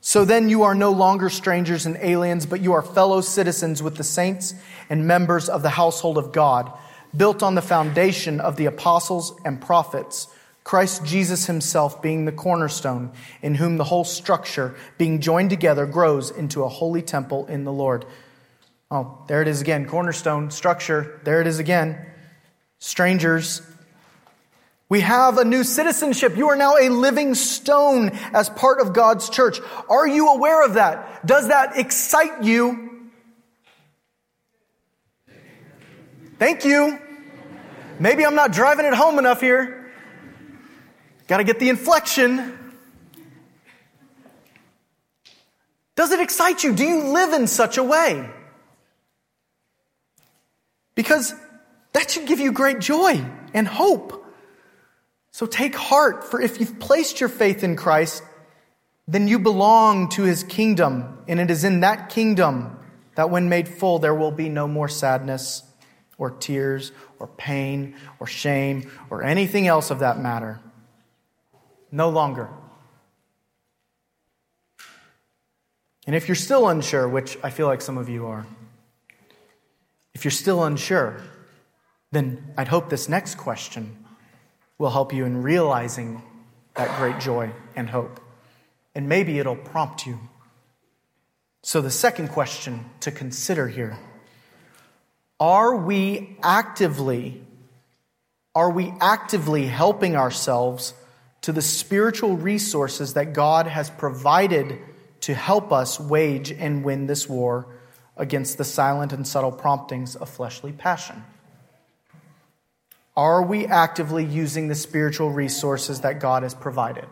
So 0.00 0.24
then 0.24 0.48
you 0.48 0.62
are 0.62 0.74
no 0.76 0.92
longer 0.92 1.28
strangers 1.28 1.84
and 1.84 1.96
aliens, 1.96 2.46
but 2.46 2.60
you 2.60 2.74
are 2.74 2.82
fellow 2.82 3.20
citizens 3.20 3.82
with 3.82 3.96
the 3.96 4.04
saints 4.04 4.54
and 4.88 5.08
members 5.08 5.48
of 5.48 5.62
the 5.62 5.70
household 5.70 6.16
of 6.16 6.30
God, 6.30 6.72
built 7.16 7.42
on 7.42 7.56
the 7.56 7.60
foundation 7.60 8.38
of 8.38 8.54
the 8.54 8.66
apostles 8.66 9.34
and 9.44 9.60
prophets 9.60 10.28
Christ 10.62 11.04
Jesus 11.04 11.46
himself 11.46 12.00
being 12.00 12.24
the 12.24 12.30
cornerstone, 12.30 13.10
in 13.42 13.56
whom 13.56 13.78
the 13.78 13.84
whole 13.84 14.04
structure, 14.04 14.76
being 14.96 15.20
joined 15.20 15.50
together, 15.50 15.86
grows 15.86 16.30
into 16.30 16.62
a 16.62 16.68
holy 16.68 17.02
temple 17.02 17.46
in 17.46 17.64
the 17.64 17.72
Lord. 17.72 18.04
Oh, 18.92 19.24
there 19.26 19.42
it 19.42 19.48
is 19.48 19.60
again. 19.60 19.86
Cornerstone, 19.86 20.52
structure. 20.52 21.20
There 21.24 21.40
it 21.40 21.48
is 21.48 21.58
again. 21.58 22.07
Strangers. 22.78 23.62
We 24.88 25.00
have 25.00 25.36
a 25.36 25.44
new 25.44 25.64
citizenship. 25.64 26.36
You 26.36 26.48
are 26.48 26.56
now 26.56 26.76
a 26.76 26.88
living 26.88 27.34
stone 27.34 28.10
as 28.32 28.48
part 28.48 28.80
of 28.80 28.94
God's 28.94 29.28
church. 29.28 29.60
Are 29.90 30.06
you 30.06 30.28
aware 30.28 30.64
of 30.64 30.74
that? 30.74 31.26
Does 31.26 31.48
that 31.48 31.76
excite 31.76 32.42
you? 32.42 33.10
Thank 36.38 36.64
you. 36.64 36.98
Maybe 37.98 38.24
I'm 38.24 38.36
not 38.36 38.52
driving 38.52 38.86
it 38.86 38.94
home 38.94 39.18
enough 39.18 39.40
here. 39.40 39.90
Got 41.26 41.38
to 41.38 41.44
get 41.44 41.58
the 41.58 41.68
inflection. 41.68 42.56
Does 45.96 46.12
it 46.12 46.20
excite 46.20 46.62
you? 46.62 46.74
Do 46.74 46.84
you 46.84 47.08
live 47.08 47.34
in 47.34 47.48
such 47.48 47.76
a 47.76 47.82
way? 47.82 48.30
Because 50.94 51.34
that 51.92 52.10
should 52.10 52.26
give 52.26 52.40
you 52.40 52.52
great 52.52 52.80
joy 52.80 53.24
and 53.54 53.66
hope. 53.66 54.26
So 55.30 55.46
take 55.46 55.74
heart, 55.74 56.24
for 56.24 56.40
if 56.40 56.60
you've 56.60 56.78
placed 56.78 57.20
your 57.20 57.28
faith 57.28 57.62
in 57.62 57.76
Christ, 57.76 58.22
then 59.06 59.28
you 59.28 59.38
belong 59.38 60.08
to 60.10 60.22
his 60.22 60.42
kingdom. 60.42 61.18
And 61.28 61.40
it 61.40 61.50
is 61.50 61.64
in 61.64 61.80
that 61.80 62.08
kingdom 62.08 62.78
that 63.14 63.30
when 63.30 63.48
made 63.48 63.68
full, 63.68 63.98
there 63.98 64.14
will 64.14 64.30
be 64.30 64.48
no 64.48 64.68
more 64.68 64.88
sadness 64.88 65.62
or 66.18 66.30
tears 66.30 66.92
or 67.18 67.26
pain 67.26 67.94
or 68.18 68.26
shame 68.26 68.90
or 69.10 69.22
anything 69.22 69.66
else 69.66 69.90
of 69.90 70.00
that 70.00 70.18
matter. 70.18 70.60
No 71.90 72.10
longer. 72.10 72.48
And 76.06 76.16
if 76.16 76.26
you're 76.26 76.34
still 76.34 76.68
unsure, 76.68 77.08
which 77.08 77.38
I 77.42 77.50
feel 77.50 77.66
like 77.66 77.80
some 77.80 77.98
of 77.98 78.08
you 78.08 78.26
are, 78.26 78.46
if 80.14 80.24
you're 80.24 80.32
still 80.32 80.64
unsure, 80.64 81.20
then 82.12 82.52
I'd 82.56 82.68
hope 82.68 82.88
this 82.88 83.08
next 83.08 83.36
question 83.36 84.04
will 84.78 84.90
help 84.90 85.12
you 85.12 85.24
in 85.24 85.42
realizing 85.42 86.22
that 86.74 86.96
great 86.98 87.18
joy 87.20 87.50
and 87.76 87.90
hope. 87.90 88.20
And 88.94 89.08
maybe 89.08 89.38
it'll 89.38 89.56
prompt 89.56 90.06
you. 90.06 90.18
So, 91.62 91.80
the 91.80 91.90
second 91.90 92.28
question 92.28 92.86
to 93.00 93.10
consider 93.10 93.68
here 93.68 93.98
are 95.40 95.76
we 95.76 96.36
actively 96.42 97.42
are 98.54 98.70
we 98.70 98.92
actively 99.00 99.66
helping 99.66 100.16
ourselves 100.16 100.94
to 101.42 101.52
the 101.52 101.62
spiritual 101.62 102.36
resources 102.36 103.14
that 103.14 103.32
God 103.32 103.68
has 103.68 103.88
provided 103.88 104.80
to 105.20 105.34
help 105.34 105.72
us 105.72 106.00
wage 106.00 106.50
and 106.50 106.82
win 106.82 107.06
this 107.06 107.28
war 107.28 107.68
against 108.16 108.58
the 108.58 108.64
silent 108.64 109.12
and 109.12 109.24
subtle 109.24 109.52
promptings 109.52 110.16
of 110.16 110.28
fleshly 110.28 110.72
passion? 110.72 111.22
Are 113.18 113.42
we 113.42 113.66
actively 113.66 114.24
using 114.24 114.68
the 114.68 114.76
spiritual 114.76 115.32
resources 115.32 116.02
that 116.02 116.20
God 116.20 116.44
has 116.44 116.54
provided? 116.54 117.04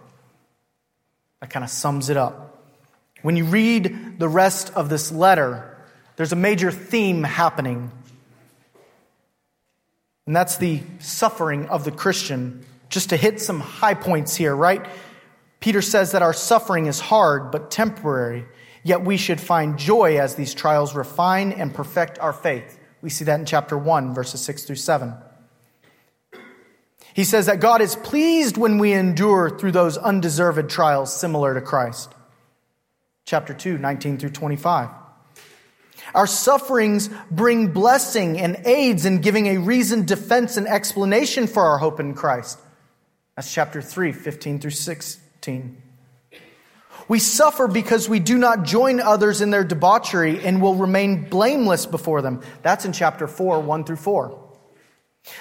That 1.41 1.51
kind 1.51 1.65
of 1.65 1.71
sums 1.71 2.11
it 2.11 2.17
up. 2.17 2.63
When 3.23 3.37
you 3.37 3.45
read 3.45 4.21
the 4.21 4.29
rest 4.29 4.73
of 4.77 4.89
this 4.89 5.11
letter, 5.11 5.77
there's 6.15 6.31
a 6.31 6.37
major 6.37 6.71
theme 6.71 7.25
happening. 7.25 7.91
And 10.29 10.37
that's 10.37 10.59
the 10.59 10.81
suffering 11.01 11.67
of 11.67 11.83
the 11.83 11.91
Christian 11.91 12.65
just 12.89 13.11
to 13.11 13.17
hit 13.17 13.41
some 13.41 13.59
high 13.59 13.95
points 13.95 14.37
here, 14.37 14.55
right? 14.55 14.87
Peter 15.59 15.83
says 15.83 16.13
that 16.13 16.23
our 16.23 16.33
suffering 16.33 16.87
is 16.87 17.01
hard 17.01 17.51
but 17.51 17.73
temporary, 17.73 18.45
yet 18.85 19.03
we 19.03 19.17
should 19.17 19.41
find 19.41 19.77
joy 19.77 20.21
as 20.21 20.37
these 20.37 20.55
trials 20.55 20.95
refine 20.95 21.51
and 21.51 21.75
perfect 21.75 22.21
our 22.21 22.33
faith. 22.33 22.79
We 23.03 23.11
see 23.11 23.25
that 23.25 23.41
in 23.41 23.45
chapter 23.45 23.77
1, 23.77 24.15
verses 24.15 24.41
6 24.43 24.67
through 24.67 24.77
7. 24.77 25.13
He 27.17 27.25
says 27.25 27.47
that 27.47 27.61
God 27.61 27.81
is 27.81 27.97
pleased 27.97 28.59
when 28.59 28.77
we 28.77 28.93
endure 28.93 29.49
through 29.49 29.73
those 29.73 29.97
undeserved 29.97 30.69
trials 30.69 31.19
similar 31.19 31.55
to 31.55 31.63
Christ. 31.63 32.13
Chapter 33.25 33.55
2, 33.55 33.79
19 33.79 34.19
through 34.19 34.31
25. 34.31 34.91
Our 36.15 36.27
sufferings 36.27 37.09
bring 37.31 37.69
blessing 37.69 38.39
and 38.39 38.61
aids 38.67 39.07
in 39.07 39.23
giving 39.23 39.47
a 39.47 39.57
reasoned 39.57 40.07
defense 40.07 40.59
and 40.59 40.69
explanation 40.69 41.47
for 41.47 41.65
our 41.65 41.79
hope 41.79 42.01
in 42.01 42.13
Christ. 42.13 42.59
That's 43.35 43.51
chapter 43.51 43.81
3, 43.81 44.13
15 44.13 44.59
through 44.61 44.73
16. 44.73 45.83
We 47.09 47.19
suffer 47.19 47.67
because 47.67 48.11
we 48.11 48.21
do 48.21 48.37
not 48.37 48.65
join 48.65 49.01
others 49.01 49.41
in 49.41 49.49
their 49.49 49.65
debauchery 49.65 50.45
and 50.45 50.61
will 50.61 50.75
remain 50.75 51.31
blameless 51.31 51.87
before 51.87 52.21
them. 52.21 52.43
That's 52.61 52.85
in 52.85 52.93
chapter 52.93 53.27
4, 53.27 53.61
1 53.61 53.85
through 53.85 53.97
4. 53.97 54.46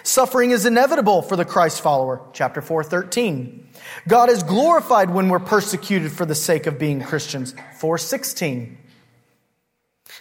Suffering 0.04 0.52
is 0.52 0.66
inevitable 0.66 1.22
for 1.22 1.36
the 1.36 1.46
Christ 1.46 1.82
follower, 1.82 2.22
chapter 2.34 2.62
4, 2.62 2.84
13. 2.84 3.68
God 4.08 4.30
is 4.30 4.44
glorified 4.44 5.10
when 5.10 5.30
we're 5.30 5.40
persecuted 5.40 6.12
for 6.12 6.26
the 6.26 6.36
sake 6.36 6.66
of 6.66 6.80
being 6.80 7.02
Christians, 7.02 7.54
416. 7.78 8.78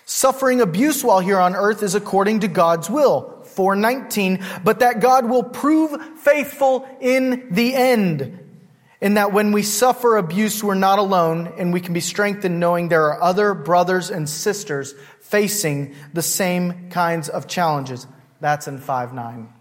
Suffering 0.05 0.61
abuse 0.61 1.03
while 1.03 1.21
here 1.21 1.39
on 1.39 1.57
earth 1.57 1.83
is 1.83 1.95
according 1.95 2.41
to 2.41 2.49
God's 2.49 2.91
will, 2.91 3.43
419, 3.45 4.45
but 4.63 4.81
that 4.81 5.01
God 5.01 5.29
will 5.29 5.43
prove 5.43 6.19
faithful 6.19 6.87
in 7.01 7.49
the 7.51 7.75
end. 7.75 8.41
In 9.01 9.15
that 9.15 9.33
when 9.33 9.53
we 9.53 9.63
suffer 9.63 10.17
abuse, 10.17 10.65
we're 10.65 10.75
not 10.75 10.99
alone 10.99 11.53
and 11.59 11.73
we 11.73 11.81
can 11.81 11.93
be 11.93 12.01
strengthened 12.01 12.59
knowing 12.59 12.89
there 12.89 13.05
are 13.05 13.23
other 13.23 13.53
brothers 13.53 14.11
and 14.11 14.29
sisters 14.29 14.95
facing 15.21 15.95
the 16.13 16.23
same 16.23 16.91
kinds 16.91 17.29
of 17.29 17.47
challenges. 17.47 18.07
That's 18.41 18.69
in 18.69 18.79
5 18.79 19.15
9. 19.15 19.53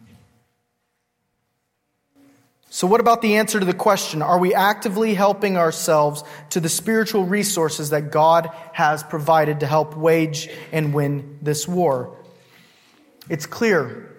So, 2.74 2.88
what 2.88 3.02
about 3.02 3.22
the 3.22 3.36
answer 3.36 3.60
to 3.60 3.66
the 3.68 3.74
question? 3.76 4.24
Are 4.24 4.40
we 4.40 4.56
actively 4.56 5.14
helping 5.14 5.58
ourselves 5.58 6.24
to 6.50 6.60
the 6.60 6.70
spiritual 6.70 7.24
resources 7.24 7.92
that 7.92 8.12
God 8.12 8.50
has 8.72 9.04
provided 9.04 9.60
to 9.60 9.68
help 9.68 9.96
wage 9.96 10.50
and 10.72 10.92
win 10.92 11.38
this 11.42 11.68
war? 11.68 12.18
It's 13.30 13.46
clear. 13.46 14.10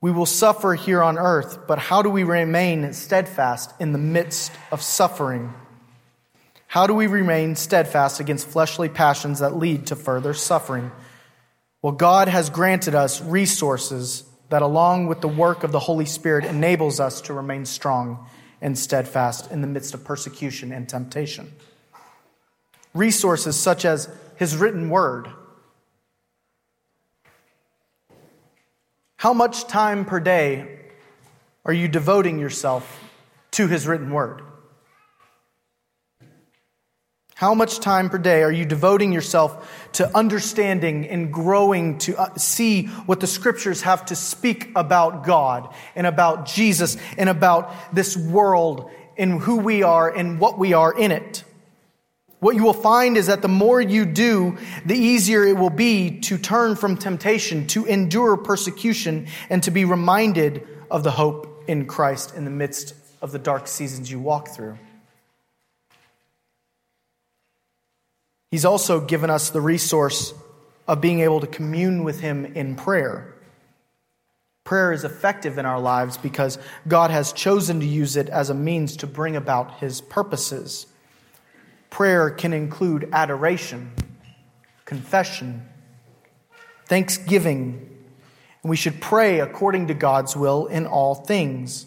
We 0.00 0.10
will 0.10 0.26
suffer 0.26 0.74
here 0.74 1.02
on 1.02 1.16
earth, 1.16 1.68
but 1.68 1.78
how 1.78 2.02
do 2.02 2.10
we 2.10 2.24
remain 2.24 2.92
steadfast 2.92 3.72
in 3.78 3.92
the 3.92 3.98
midst 3.98 4.50
of 4.72 4.82
suffering? 4.82 5.54
How 6.66 6.88
do 6.88 6.94
we 6.94 7.06
remain 7.06 7.54
steadfast 7.54 8.18
against 8.18 8.48
fleshly 8.48 8.88
passions 8.88 9.38
that 9.38 9.56
lead 9.56 9.86
to 9.86 9.94
further 9.94 10.34
suffering? 10.34 10.90
Well, 11.84 11.92
God 11.92 12.28
has 12.28 12.48
granted 12.48 12.94
us 12.94 13.20
resources 13.20 14.24
that, 14.48 14.62
along 14.62 15.06
with 15.06 15.20
the 15.20 15.28
work 15.28 15.64
of 15.64 15.70
the 15.70 15.80
Holy 15.80 16.06
Spirit, 16.06 16.46
enables 16.46 16.98
us 16.98 17.20
to 17.20 17.34
remain 17.34 17.66
strong 17.66 18.26
and 18.62 18.78
steadfast 18.78 19.50
in 19.50 19.60
the 19.60 19.66
midst 19.66 19.92
of 19.92 20.02
persecution 20.02 20.72
and 20.72 20.88
temptation. 20.88 21.52
Resources 22.94 23.56
such 23.56 23.84
as 23.84 24.08
His 24.36 24.56
written 24.56 24.88
word. 24.88 25.28
How 29.16 29.34
much 29.34 29.66
time 29.66 30.06
per 30.06 30.20
day 30.20 30.78
are 31.66 31.72
you 31.74 31.86
devoting 31.86 32.38
yourself 32.38 32.98
to 33.50 33.66
His 33.66 33.86
written 33.86 34.10
word? 34.10 34.40
How 37.44 37.52
much 37.52 37.80
time 37.80 38.08
per 38.08 38.16
day 38.16 38.42
are 38.42 38.50
you 38.50 38.64
devoting 38.64 39.12
yourself 39.12 39.70
to 39.92 40.16
understanding 40.16 41.06
and 41.06 41.30
growing 41.30 41.98
to 41.98 42.18
uh, 42.18 42.34
see 42.36 42.86
what 43.04 43.20
the 43.20 43.26
scriptures 43.26 43.82
have 43.82 44.06
to 44.06 44.16
speak 44.16 44.70
about 44.74 45.26
God 45.26 45.74
and 45.94 46.06
about 46.06 46.46
Jesus 46.46 46.96
and 47.18 47.28
about 47.28 47.70
this 47.94 48.16
world 48.16 48.90
and 49.18 49.42
who 49.42 49.56
we 49.56 49.82
are 49.82 50.08
and 50.08 50.40
what 50.40 50.58
we 50.58 50.72
are 50.72 50.98
in 50.98 51.12
it? 51.12 51.44
What 52.40 52.56
you 52.56 52.64
will 52.64 52.72
find 52.72 53.18
is 53.18 53.26
that 53.26 53.42
the 53.42 53.48
more 53.48 53.78
you 53.78 54.06
do, 54.06 54.56
the 54.86 54.96
easier 54.96 55.44
it 55.44 55.58
will 55.58 55.68
be 55.68 56.20
to 56.20 56.38
turn 56.38 56.76
from 56.76 56.96
temptation, 56.96 57.66
to 57.66 57.84
endure 57.84 58.38
persecution, 58.38 59.26
and 59.50 59.62
to 59.64 59.70
be 59.70 59.84
reminded 59.84 60.66
of 60.90 61.02
the 61.02 61.10
hope 61.10 61.64
in 61.68 61.84
Christ 61.84 62.34
in 62.34 62.46
the 62.46 62.50
midst 62.50 62.94
of 63.20 63.32
the 63.32 63.38
dark 63.38 63.68
seasons 63.68 64.10
you 64.10 64.18
walk 64.18 64.48
through. 64.48 64.78
He's 68.54 68.64
also 68.64 69.00
given 69.00 69.30
us 69.30 69.50
the 69.50 69.60
resource 69.60 70.32
of 70.86 71.00
being 71.00 71.18
able 71.18 71.40
to 71.40 71.46
commune 71.48 72.04
with 72.04 72.20
Him 72.20 72.44
in 72.46 72.76
prayer. 72.76 73.34
Prayer 74.62 74.92
is 74.92 75.02
effective 75.02 75.58
in 75.58 75.66
our 75.66 75.80
lives 75.80 76.18
because 76.18 76.56
God 76.86 77.10
has 77.10 77.32
chosen 77.32 77.80
to 77.80 77.84
use 77.84 78.16
it 78.16 78.28
as 78.28 78.50
a 78.50 78.54
means 78.54 78.98
to 78.98 79.08
bring 79.08 79.34
about 79.34 79.80
His 79.80 80.00
purposes. 80.00 80.86
Prayer 81.90 82.30
can 82.30 82.52
include 82.52 83.08
adoration, 83.12 83.90
confession, 84.84 85.68
thanksgiving, 86.86 87.90
and 88.62 88.70
we 88.70 88.76
should 88.76 89.00
pray 89.00 89.40
according 89.40 89.88
to 89.88 89.94
God's 89.94 90.36
will 90.36 90.66
in 90.66 90.86
all 90.86 91.16
things. 91.16 91.86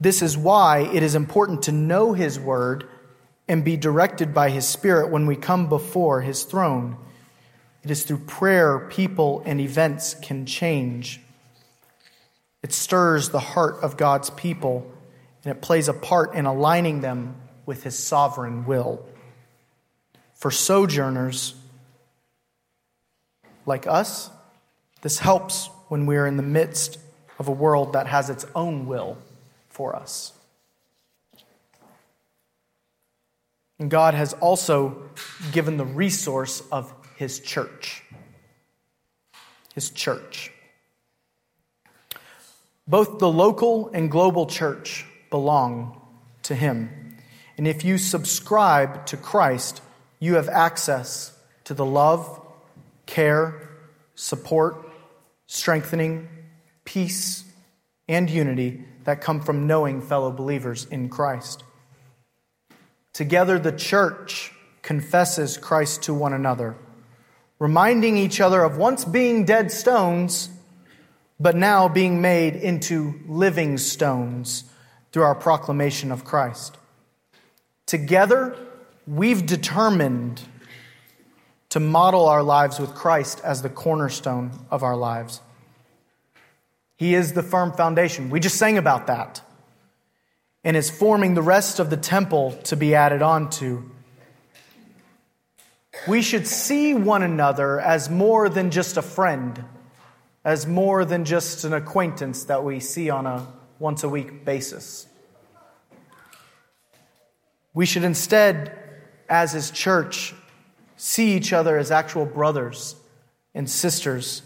This 0.00 0.22
is 0.22 0.38
why 0.38 0.88
it 0.90 1.02
is 1.02 1.14
important 1.14 1.64
to 1.64 1.72
know 1.72 2.14
His 2.14 2.40
Word 2.40 2.88
and 3.50 3.64
be 3.64 3.76
directed 3.76 4.32
by 4.32 4.48
His 4.48 4.64
Spirit 4.64 5.10
when 5.10 5.26
we 5.26 5.34
come 5.34 5.68
before 5.68 6.20
His 6.20 6.44
throne. 6.44 6.96
It 7.82 7.90
is 7.90 8.04
through 8.04 8.18
prayer 8.18 8.78
people 8.78 9.42
and 9.44 9.60
events 9.60 10.14
can 10.14 10.46
change. 10.46 11.20
It 12.62 12.72
stirs 12.72 13.30
the 13.30 13.40
heart 13.40 13.82
of 13.82 13.96
God's 13.96 14.30
people, 14.30 14.88
and 15.42 15.50
it 15.50 15.60
plays 15.60 15.88
a 15.88 15.92
part 15.92 16.36
in 16.36 16.46
aligning 16.46 17.00
them 17.00 17.34
with 17.66 17.82
His 17.82 17.98
sovereign 17.98 18.66
will. 18.66 19.04
For 20.34 20.52
sojourners 20.52 21.56
like 23.66 23.84
us, 23.88 24.30
this 25.02 25.18
helps 25.18 25.70
when 25.88 26.06
we 26.06 26.18
are 26.18 26.26
in 26.26 26.36
the 26.36 26.44
midst 26.44 27.00
of 27.40 27.48
a 27.48 27.52
world 27.52 27.94
that 27.94 28.06
has 28.06 28.30
its 28.30 28.46
own 28.54 28.86
will 28.86 29.18
for 29.70 29.96
us. 29.96 30.34
And 33.80 33.90
God 33.90 34.12
has 34.12 34.34
also 34.34 35.02
given 35.52 35.78
the 35.78 35.86
resource 35.86 36.62
of 36.70 36.92
His 37.16 37.40
church. 37.40 38.04
His 39.74 39.88
church. 39.88 40.52
Both 42.86 43.18
the 43.18 43.30
local 43.30 43.88
and 43.88 44.10
global 44.10 44.46
church 44.46 45.06
belong 45.30 45.98
to 46.42 46.54
Him. 46.54 47.16
And 47.56 47.66
if 47.66 47.82
you 47.82 47.96
subscribe 47.96 49.06
to 49.06 49.16
Christ, 49.16 49.80
you 50.18 50.34
have 50.34 50.50
access 50.50 51.34
to 51.64 51.72
the 51.72 51.84
love, 51.84 52.38
care, 53.06 53.70
support, 54.14 54.90
strengthening, 55.46 56.28
peace, 56.84 57.44
and 58.08 58.28
unity 58.28 58.84
that 59.04 59.22
come 59.22 59.40
from 59.40 59.66
knowing 59.66 60.02
fellow 60.02 60.30
believers 60.30 60.84
in 60.84 61.08
Christ. 61.08 61.64
Together, 63.12 63.58
the 63.58 63.72
church 63.72 64.52
confesses 64.82 65.56
Christ 65.56 66.04
to 66.04 66.14
one 66.14 66.32
another, 66.32 66.76
reminding 67.58 68.16
each 68.16 68.40
other 68.40 68.62
of 68.62 68.76
once 68.76 69.04
being 69.04 69.44
dead 69.44 69.70
stones, 69.70 70.48
but 71.38 71.56
now 71.56 71.88
being 71.88 72.20
made 72.20 72.56
into 72.56 73.20
living 73.26 73.78
stones 73.78 74.64
through 75.12 75.24
our 75.24 75.34
proclamation 75.34 76.12
of 76.12 76.24
Christ. 76.24 76.76
Together, 77.86 78.56
we've 79.06 79.44
determined 79.44 80.40
to 81.70 81.80
model 81.80 82.28
our 82.28 82.42
lives 82.42 82.78
with 82.78 82.94
Christ 82.94 83.40
as 83.44 83.62
the 83.62 83.68
cornerstone 83.68 84.52
of 84.70 84.82
our 84.82 84.96
lives. 84.96 85.40
He 86.96 87.14
is 87.14 87.32
the 87.32 87.42
firm 87.42 87.72
foundation. 87.72 88.30
We 88.30 88.40
just 88.40 88.56
sang 88.56 88.76
about 88.76 89.06
that 89.06 89.42
and 90.64 90.76
is 90.76 90.90
forming 90.90 91.34
the 91.34 91.42
rest 91.42 91.80
of 91.80 91.90
the 91.90 91.96
temple 91.96 92.52
to 92.64 92.76
be 92.76 92.94
added 92.94 93.22
on 93.22 93.50
to. 93.50 93.90
We 96.06 96.22
should 96.22 96.46
see 96.46 96.94
one 96.94 97.22
another 97.22 97.80
as 97.80 98.08
more 98.08 98.48
than 98.48 98.70
just 98.70 98.96
a 98.96 99.02
friend, 99.02 99.64
as 100.44 100.66
more 100.66 101.04
than 101.04 101.24
just 101.24 101.64
an 101.64 101.72
acquaintance 101.72 102.44
that 102.44 102.64
we 102.64 102.80
see 102.80 103.10
on 103.10 103.26
a 103.26 103.46
once 103.78 104.02
a 104.02 104.08
week 104.08 104.44
basis. 104.44 105.06
We 107.72 107.86
should 107.86 108.04
instead, 108.04 108.76
as 109.28 109.52
His 109.52 109.70
church, 109.70 110.34
see 110.96 111.34
each 111.34 111.52
other 111.52 111.78
as 111.78 111.90
actual 111.90 112.26
brothers 112.26 112.96
and 113.54 113.68
sisters 113.68 114.42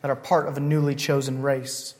that 0.00 0.10
are 0.10 0.16
part 0.16 0.48
of 0.48 0.56
a 0.56 0.60
newly 0.60 0.94
chosen 0.94 1.42
race. 1.42 1.94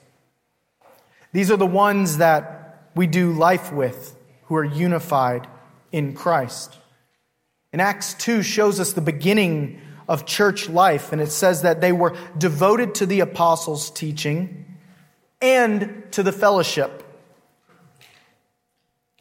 These 1.33 1.51
are 1.51 1.57
the 1.57 1.67
ones 1.67 2.19
that 2.19 2.58
we 2.99 3.07
do 3.07 3.31
life 3.31 3.73
with 3.73 4.17
who 4.47 4.57
are 4.57 4.65
unified 4.65 5.47
in 5.93 6.15
Christ. 6.15 6.77
And 7.73 7.81
Acts 7.81 8.13
2 8.15 8.43
shows 8.43 8.81
us 8.81 8.93
the 8.93 9.01
beginning 9.01 9.81
of 10.09 10.27
church 10.27 10.69
life, 10.69 11.13
and 11.13 11.21
it 11.21 11.31
says 11.31 11.63
that 11.63 11.81
they 11.81 11.93
were 11.93 12.17
devoted 12.37 12.97
to 12.97 13.07
the 13.07 13.21
apostles' 13.21 13.89
teaching 13.91 14.67
and 15.41 16.07
to 16.11 16.25
the 16.25 16.33
fellowship. 16.33 17.05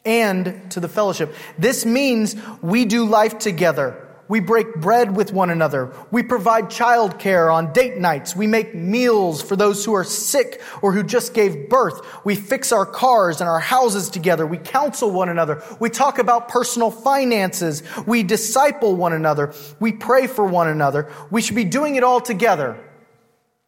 And 0.03 0.71
to 0.71 0.79
the 0.79 0.89
fellowship. 0.89 1.35
This 1.59 1.85
means 1.85 2.35
we 2.63 2.83
do 2.85 3.05
life 3.05 3.37
together. 3.37 4.06
We 4.29 4.41
break 4.41 4.75
bread 4.75 5.15
with 5.15 5.31
one 5.31 5.49
another. 5.49 5.93
We 6.11 6.21
provide 6.23 6.65
childcare 6.65 7.53
on 7.53 7.71
date 7.71 7.97
nights. 7.97 8.35
We 8.35 8.45
make 8.45 8.75
meals 8.75 9.41
for 9.41 9.55
those 9.55 9.85
who 9.85 9.93
are 9.93 10.03
sick 10.03 10.61
or 10.81 10.91
who 10.91 11.03
just 11.03 11.33
gave 11.33 11.69
birth. 11.69 12.25
We 12.25 12.35
fix 12.35 12.71
our 12.71 12.85
cars 12.85 13.39
and 13.39 13.49
our 13.49 13.59
houses 13.59 14.09
together. 14.09 14.45
We 14.45 14.57
counsel 14.57 15.11
one 15.11 15.29
another. 15.29 15.63
We 15.79 15.89
talk 15.89 16.19
about 16.19 16.49
personal 16.49 16.91
finances. 16.91 17.83
We 18.05 18.23
disciple 18.23 18.95
one 18.95 19.13
another. 19.13 19.53
We 19.79 19.93
pray 19.93 20.27
for 20.27 20.45
one 20.45 20.67
another. 20.67 21.11
We 21.31 21.41
should 21.41 21.55
be 21.55 21.63
doing 21.63 21.95
it 21.95 22.03
all 22.03 22.19
together. 22.19 22.77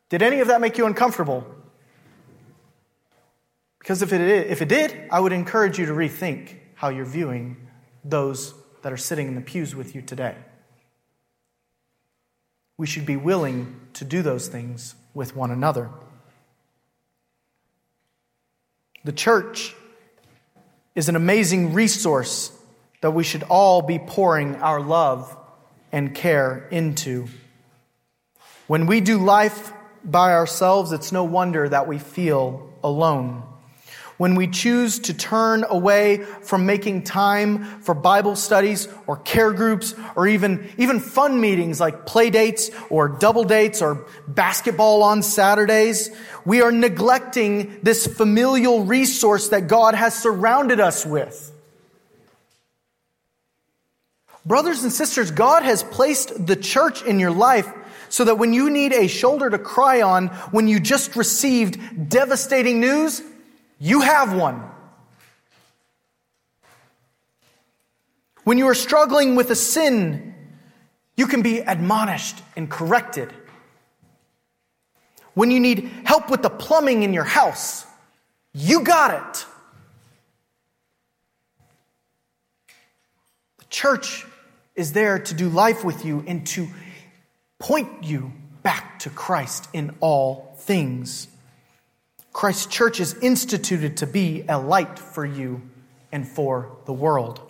Did 0.10 0.22
any 0.22 0.39
of 0.39 0.47
that 0.47 0.60
make 0.60 0.78
you 0.78 0.86
uncomfortable? 0.86 1.45
Because 3.80 4.01
if 4.01 4.12
it, 4.12 4.22
if 4.22 4.62
it 4.62 4.68
did, 4.68 5.07
I 5.10 5.20
would 5.20 5.32
encourage 5.32 5.80
you 5.80 5.86
to 5.86 5.93
rethink 5.93 6.55
how 6.76 6.89
you're 6.89 7.05
viewing 7.05 7.55
those 8.03 8.53
that 8.82 8.93
are 8.93 8.97
sitting 8.97 9.28
in 9.28 9.36
the 9.36 9.41
pews 9.41 9.76
with 9.76 9.95
you 9.95 10.01
today. 10.01 10.36
We 12.80 12.88
should 12.88 13.06
be 13.06 13.18
willing 13.18 13.76
to 13.96 14.06
do 14.06 14.22
those 14.22 14.48
things 14.48 14.96
with 15.14 15.36
one 15.36 15.52
another. 15.52 15.90
The 19.04 19.12
church 19.12 19.76
is 20.96 21.10
an 21.10 21.18
amazing 21.18 21.74
resource 21.74 22.58
that 23.02 23.12
we 23.12 23.26
should 23.26 23.44
all 23.44 23.82
be 23.82 24.00
pouring 24.00 24.56
our 24.56 24.80
love 24.80 25.36
and 25.92 26.16
care 26.16 26.70
into. 26.72 27.28
When 28.68 28.86
we 28.86 29.02
do 29.02 29.18
life 29.18 29.74
by 30.06 30.32
ourselves, 30.32 30.94
it's 30.94 31.12
no 31.12 31.26
wonder 31.26 31.68
that 31.68 31.86
we 31.86 31.98
feel 31.98 32.74
alone 32.82 33.44
when 34.20 34.36
we 34.36 34.48
choose 34.48 35.00
to 35.00 35.14
turn 35.14 35.66
away 35.70 36.18
from 36.42 36.66
making 36.66 37.04
time 37.04 37.64
for 37.80 37.96
Bible 37.96 38.36
studies 38.36 38.90
or 39.08 39.16
care 39.16 39.54
groups 39.54 39.96
or 40.18 40.28
even, 40.28 40.70
even 40.78 41.00
fun 41.00 41.40
meetings 41.40 41.80
like 41.80 42.06
play 42.06 42.30
dates 42.30 42.70
or 42.90 43.08
double 43.08 43.46
dates 43.46 43.82
or 43.82 44.06
basketball 44.28 45.04
on 45.04 45.24
Saturdays, 45.24 46.12
we 46.44 46.62
are 46.62 46.70
neglecting 46.70 47.80
this 47.82 48.08
familial 48.08 48.84
resource 48.84 49.48
that 49.50 49.70
God 49.70 49.96
has 49.96 50.14
surrounded 50.14 50.82
us 50.82 51.06
with. 51.06 51.54
Brothers 54.46 54.84
and 54.84 54.92
sisters, 54.92 55.32
God 55.32 55.64
has 55.64 55.82
placed 55.82 56.46
the 56.46 56.58
church 56.58 57.04
in 57.04 57.22
your 57.22 57.32
life 57.32 57.72
so 58.10 58.26
that 58.26 58.38
when 58.38 58.52
you 58.52 58.70
need 58.70 58.92
a 58.92 59.08
shoulder 59.08 59.50
to 59.50 59.58
cry 59.58 60.02
on, 60.02 60.28
when 60.52 60.68
you 60.68 60.82
just 60.82 61.16
received 61.16 62.10
devastating 62.10 62.82
news, 62.82 63.22
you 63.80 64.02
have 64.02 64.34
one. 64.34 64.64
When 68.44 68.58
you 68.58 68.68
are 68.68 68.76
struggling 68.76 69.36
with 69.36 69.50
a 69.52 69.56
sin, 69.56 70.36
you 71.16 71.28
can 71.28 71.42
be 71.42 71.60
admonished 71.60 72.42
and 72.56 72.70
corrected. 72.70 73.34
When 75.34 75.52
you 75.52 75.60
need 75.60 75.90
help 76.04 76.30
with 76.30 76.42
the 76.42 76.50
plumbing 76.50 77.04
in 77.04 77.14
your 77.14 77.24
house, 77.24 77.86
you 78.54 78.84
got 78.84 79.14
it. 79.14 79.46
The 83.60 83.66
church 83.70 84.26
is 84.76 84.94
there 84.94 85.20
to 85.20 85.34
do 85.34 85.50
life 85.50 85.84
with 85.84 86.04
you 86.04 86.24
and 86.28 86.48
to 86.48 86.68
point 87.60 88.04
you 88.04 88.32
back 88.64 89.00
to 89.00 89.10
Christ 89.10 89.68
in 89.74 89.96
all 90.00 90.56
things. 90.60 91.28
Christ's 92.32 92.68
church 92.68 93.00
is 93.00 93.16
instituted 93.16 93.98
to 93.98 94.08
be 94.08 94.46
a 94.48 94.58
light 94.58 95.00
for 95.00 95.26
you 95.26 95.62
and 96.12 96.28
for 96.28 96.78
the 96.86 96.94
world. 96.94 97.42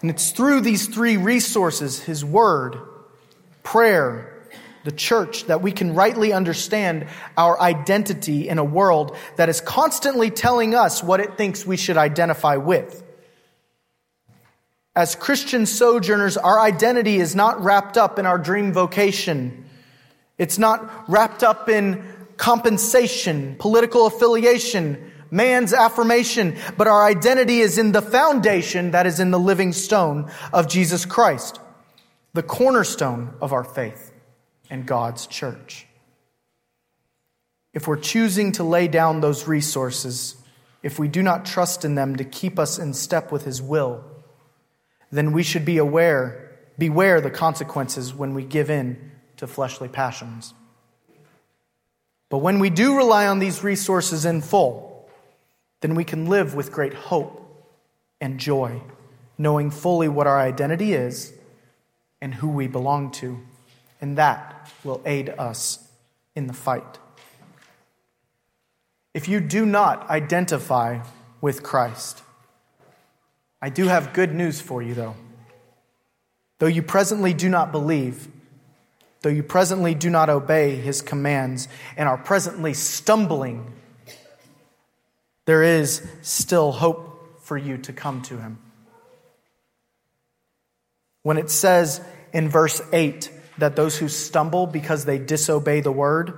And 0.00 0.10
it's 0.10 0.32
through 0.32 0.60
these 0.60 0.88
three 0.88 1.16
resources 1.16 2.00
His 2.00 2.24
Word, 2.24 2.76
prayer, 3.62 4.28
the 4.84 4.92
church 4.92 5.44
that 5.44 5.62
we 5.62 5.70
can 5.70 5.94
rightly 5.94 6.32
understand 6.32 7.06
our 7.36 7.58
identity 7.60 8.48
in 8.48 8.58
a 8.58 8.64
world 8.64 9.16
that 9.36 9.48
is 9.48 9.60
constantly 9.60 10.30
telling 10.30 10.74
us 10.74 11.02
what 11.02 11.20
it 11.20 11.36
thinks 11.36 11.64
we 11.64 11.76
should 11.76 11.96
identify 11.96 12.56
with. 12.56 13.02
As 14.94 15.14
Christian 15.14 15.66
sojourners, 15.66 16.36
our 16.36 16.60
identity 16.60 17.16
is 17.16 17.34
not 17.34 17.62
wrapped 17.62 17.96
up 17.96 18.18
in 18.18 18.26
our 18.26 18.38
dream 18.38 18.72
vocation 18.72 19.64
it's 20.42 20.58
not 20.58 21.08
wrapped 21.08 21.44
up 21.44 21.68
in 21.68 22.02
compensation, 22.36 23.54
political 23.60 24.06
affiliation, 24.08 25.12
man's 25.30 25.72
affirmation, 25.72 26.56
but 26.76 26.88
our 26.88 27.04
identity 27.06 27.60
is 27.60 27.78
in 27.78 27.92
the 27.92 28.02
foundation 28.02 28.90
that 28.90 29.06
is 29.06 29.20
in 29.20 29.30
the 29.30 29.38
living 29.38 29.72
stone 29.72 30.28
of 30.52 30.66
Jesus 30.66 31.04
Christ, 31.06 31.60
the 32.34 32.42
cornerstone 32.42 33.32
of 33.40 33.52
our 33.52 33.62
faith 33.62 34.10
and 34.68 34.84
God's 34.84 35.28
church. 35.28 35.86
If 37.72 37.86
we're 37.86 37.96
choosing 38.00 38.50
to 38.52 38.64
lay 38.64 38.88
down 38.88 39.20
those 39.20 39.46
resources, 39.46 40.34
if 40.82 40.98
we 40.98 41.06
do 41.06 41.22
not 41.22 41.46
trust 41.46 41.84
in 41.84 41.94
them 41.94 42.16
to 42.16 42.24
keep 42.24 42.58
us 42.58 42.80
in 42.80 42.94
step 42.94 43.30
with 43.30 43.44
His 43.44 43.62
will, 43.62 44.02
then 45.12 45.30
we 45.30 45.44
should 45.44 45.64
be 45.64 45.78
aware, 45.78 46.58
beware 46.78 47.20
the 47.20 47.30
consequences 47.30 48.12
when 48.12 48.34
we 48.34 48.42
give 48.42 48.70
in 48.70 49.11
to 49.42 49.48
fleshly 49.48 49.88
passions. 49.88 50.54
But 52.30 52.38
when 52.38 52.60
we 52.60 52.70
do 52.70 52.96
rely 52.96 53.26
on 53.26 53.40
these 53.40 53.64
resources 53.64 54.24
in 54.24 54.40
full, 54.40 55.10
then 55.80 55.96
we 55.96 56.04
can 56.04 56.26
live 56.26 56.54
with 56.54 56.70
great 56.70 56.94
hope 56.94 57.40
and 58.20 58.38
joy, 58.38 58.80
knowing 59.36 59.72
fully 59.72 60.08
what 60.08 60.28
our 60.28 60.38
identity 60.38 60.92
is 60.92 61.32
and 62.20 62.32
who 62.32 62.50
we 62.50 62.68
belong 62.68 63.10
to. 63.10 63.40
And 64.00 64.16
that 64.16 64.70
will 64.84 65.02
aid 65.04 65.28
us 65.30 65.90
in 66.36 66.46
the 66.46 66.52
fight. 66.52 67.00
If 69.12 69.28
you 69.28 69.40
do 69.40 69.66
not 69.66 70.08
identify 70.08 71.00
with 71.40 71.64
Christ, 71.64 72.22
I 73.60 73.70
do 73.70 73.88
have 73.88 74.12
good 74.12 74.32
news 74.32 74.60
for 74.60 74.82
you, 74.82 74.94
though. 74.94 75.16
Though 76.60 76.68
you 76.68 76.84
presently 76.84 77.34
do 77.34 77.48
not 77.48 77.72
believe, 77.72 78.28
though 79.22 79.30
you 79.30 79.42
presently 79.42 79.94
do 79.94 80.10
not 80.10 80.28
obey 80.28 80.76
his 80.76 81.00
commands 81.00 81.68
and 81.96 82.08
are 82.08 82.18
presently 82.18 82.74
stumbling, 82.74 83.72
there 85.46 85.62
is 85.62 86.06
still 86.22 86.72
hope 86.72 87.40
for 87.40 87.56
you 87.56 87.78
to 87.78 87.92
come 87.92 88.22
to 88.22 88.38
him. 88.38 88.58
When 91.22 91.38
it 91.38 91.50
says 91.50 92.00
in 92.32 92.48
verse 92.48 92.80
8 92.92 93.30
that 93.58 93.76
those 93.76 93.96
who 93.96 94.08
stumble 94.08 94.66
because 94.66 95.04
they 95.04 95.18
disobey 95.18 95.80
the 95.80 95.92
word, 95.92 96.34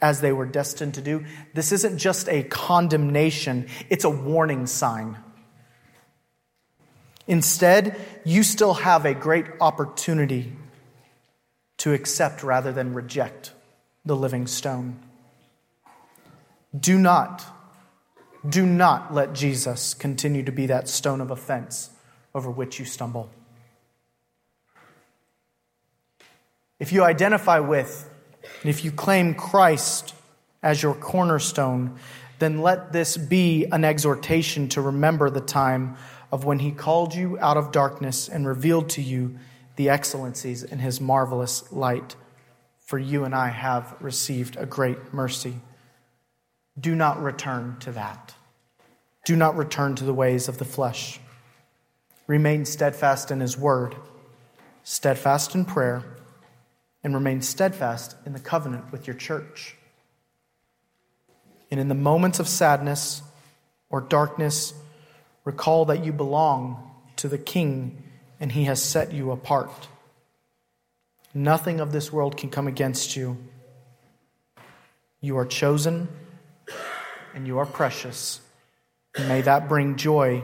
as 0.00 0.20
they 0.20 0.32
were 0.32 0.46
destined 0.46 0.94
to 0.94 1.02
do, 1.02 1.24
this 1.54 1.72
isn't 1.72 1.98
just 1.98 2.28
a 2.28 2.44
condemnation, 2.44 3.66
it's 3.90 4.04
a 4.04 4.10
warning 4.10 4.66
sign. 4.66 5.16
Instead, 7.26 8.00
you 8.24 8.42
still 8.42 8.74
have 8.74 9.04
a 9.04 9.12
great 9.12 9.46
opportunity 9.60 10.52
to 11.78 11.92
accept 11.92 12.42
rather 12.42 12.72
than 12.72 12.94
reject 12.94 13.52
the 14.04 14.16
living 14.16 14.46
stone. 14.46 14.98
Do 16.78 16.98
not, 16.98 17.44
do 18.48 18.66
not 18.66 19.14
let 19.14 19.32
Jesus 19.32 19.94
continue 19.94 20.42
to 20.42 20.52
be 20.52 20.66
that 20.66 20.88
stone 20.88 21.20
of 21.20 21.30
offense 21.30 21.90
over 22.34 22.50
which 22.50 22.78
you 22.78 22.84
stumble. 22.84 23.30
If 26.78 26.92
you 26.92 27.02
identify 27.02 27.58
with, 27.58 28.08
and 28.62 28.70
if 28.70 28.84
you 28.84 28.92
claim 28.92 29.34
Christ 29.34 30.14
as 30.62 30.82
your 30.82 30.94
cornerstone, 30.94 31.98
then 32.38 32.60
let 32.60 32.92
this 32.92 33.16
be 33.16 33.66
an 33.66 33.84
exhortation 33.84 34.68
to 34.70 34.80
remember 34.80 35.30
the 35.30 35.40
time 35.40 35.96
of 36.30 36.44
when 36.44 36.60
he 36.60 36.70
called 36.70 37.14
you 37.14 37.38
out 37.40 37.56
of 37.56 37.72
darkness 37.72 38.28
and 38.28 38.46
revealed 38.46 38.90
to 38.90 39.02
you 39.02 39.38
the 39.78 39.88
excellencies 39.88 40.64
in 40.64 40.80
his 40.80 41.00
marvelous 41.00 41.70
light. 41.70 42.16
For 42.80 42.98
you 42.98 43.24
and 43.24 43.32
I 43.32 43.48
have 43.48 43.94
received 44.00 44.56
a 44.56 44.66
great 44.66 45.14
mercy. 45.14 45.54
Do 46.78 46.96
not 46.96 47.22
return 47.22 47.76
to 47.80 47.92
that. 47.92 48.34
Do 49.24 49.36
not 49.36 49.56
return 49.56 49.94
to 49.94 50.04
the 50.04 50.12
ways 50.12 50.48
of 50.48 50.58
the 50.58 50.64
flesh. 50.64 51.20
Remain 52.26 52.64
steadfast 52.64 53.30
in 53.30 53.38
his 53.38 53.56
word, 53.56 53.94
steadfast 54.82 55.54
in 55.54 55.64
prayer, 55.64 56.02
and 57.04 57.14
remain 57.14 57.40
steadfast 57.40 58.16
in 58.26 58.32
the 58.32 58.40
covenant 58.40 58.90
with 58.90 59.06
your 59.06 59.14
church. 59.14 59.76
And 61.70 61.78
in 61.78 61.86
the 61.86 61.94
moments 61.94 62.40
of 62.40 62.48
sadness 62.48 63.22
or 63.90 64.00
darkness, 64.00 64.74
recall 65.44 65.84
that 65.84 66.04
you 66.04 66.12
belong 66.12 66.90
to 67.14 67.28
the 67.28 67.38
King 67.38 68.02
and 68.40 68.52
he 68.52 68.64
has 68.64 68.82
set 68.82 69.12
you 69.12 69.30
apart. 69.30 69.88
Nothing 71.34 71.80
of 71.80 71.92
this 71.92 72.12
world 72.12 72.36
can 72.36 72.50
come 72.50 72.66
against 72.66 73.16
you. 73.16 73.36
You 75.20 75.38
are 75.38 75.46
chosen 75.46 76.08
and 77.34 77.46
you 77.46 77.58
are 77.58 77.66
precious. 77.66 78.40
may 79.18 79.42
that 79.42 79.68
bring 79.68 79.96
joy 79.96 80.42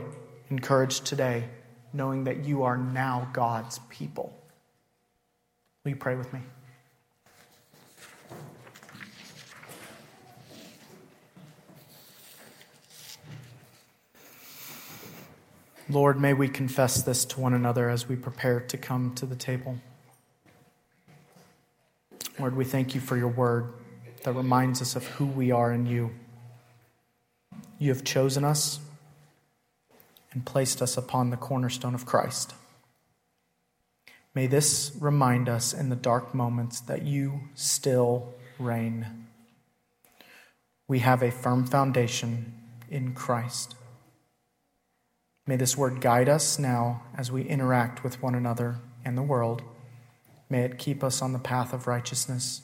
and 0.49 0.61
courage 0.61 1.01
today, 1.01 1.45
knowing 1.93 2.25
that 2.25 2.45
you 2.45 2.63
are 2.63 2.77
now 2.77 3.29
God's 3.33 3.79
people. 3.89 4.33
Will 5.83 5.91
you 5.91 5.95
pray 5.95 6.15
with 6.15 6.31
me? 6.33 6.41
Lord, 15.87 16.19
may 16.19 16.33
we 16.33 16.47
confess 16.47 17.03
this 17.03 17.25
to 17.25 17.39
one 17.39 17.53
another 17.53 17.89
as 17.89 18.09
we 18.09 18.15
prepare 18.15 18.59
to 18.59 18.77
come 18.77 19.13
to 19.15 19.25
the 19.27 19.35
table. 19.35 19.77
Lord, 22.39 22.55
we 22.55 22.65
thank 22.65 22.95
you 22.95 23.01
for 23.01 23.15
your 23.15 23.27
word 23.27 23.71
that 24.23 24.33
reminds 24.33 24.81
us 24.81 24.95
of 24.95 25.05
who 25.05 25.27
we 25.27 25.51
are 25.51 25.71
in 25.71 25.85
you. 25.85 26.09
You 27.77 27.89
have 27.89 28.03
chosen 28.03 28.43
us 28.43 28.79
and 30.31 30.43
placed 30.43 30.81
us 30.81 30.97
upon 30.97 31.29
the 31.29 31.37
cornerstone 31.37 31.93
of 31.93 32.07
Christ. 32.07 32.55
May 34.33 34.47
this 34.47 34.91
remind 34.99 35.47
us 35.47 35.71
in 35.71 35.89
the 35.89 35.95
dark 35.95 36.33
moments 36.33 36.81
that 36.81 37.03
you 37.03 37.41
still 37.53 38.33
reign. 38.57 39.27
We 40.87 40.99
have 40.99 41.21
a 41.21 41.31
firm 41.31 41.65
foundation 41.65 42.53
in 42.89 43.13
Christ. 43.13 43.75
May 45.47 45.55
this 45.57 45.77
word 45.77 46.01
guide 46.01 46.27
us 46.27 46.57
now 46.57 47.03
as 47.15 47.31
we 47.31 47.43
interact 47.43 48.03
with 48.03 48.21
one 48.21 48.33
another 48.33 48.77
and 49.03 49.17
the 49.17 49.23
world. 49.23 49.61
May 50.49 50.61
it 50.61 50.79
keep 50.79 51.03
us 51.03 51.21
on 51.21 51.33
the 51.33 51.39
path 51.39 51.71
of 51.73 51.87
righteousness. 51.87 52.61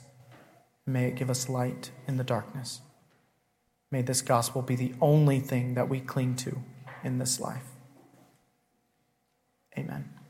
May 0.86 1.06
it 1.06 1.16
give 1.16 1.30
us 1.30 1.48
light 1.48 1.92
in 2.08 2.18
the 2.18 2.24
darkness. 2.24 2.82
May 3.92 4.02
this 4.02 4.22
gospel 4.22 4.62
be 4.62 4.76
the 4.76 4.94
only 5.00 5.40
thing 5.40 5.76
that 5.76 5.90
we 5.90 6.00
cling 6.00 6.36
to 6.38 6.64
in 7.04 7.20
this 7.20 7.40
life. 7.40 7.66
Amen. 9.78 10.21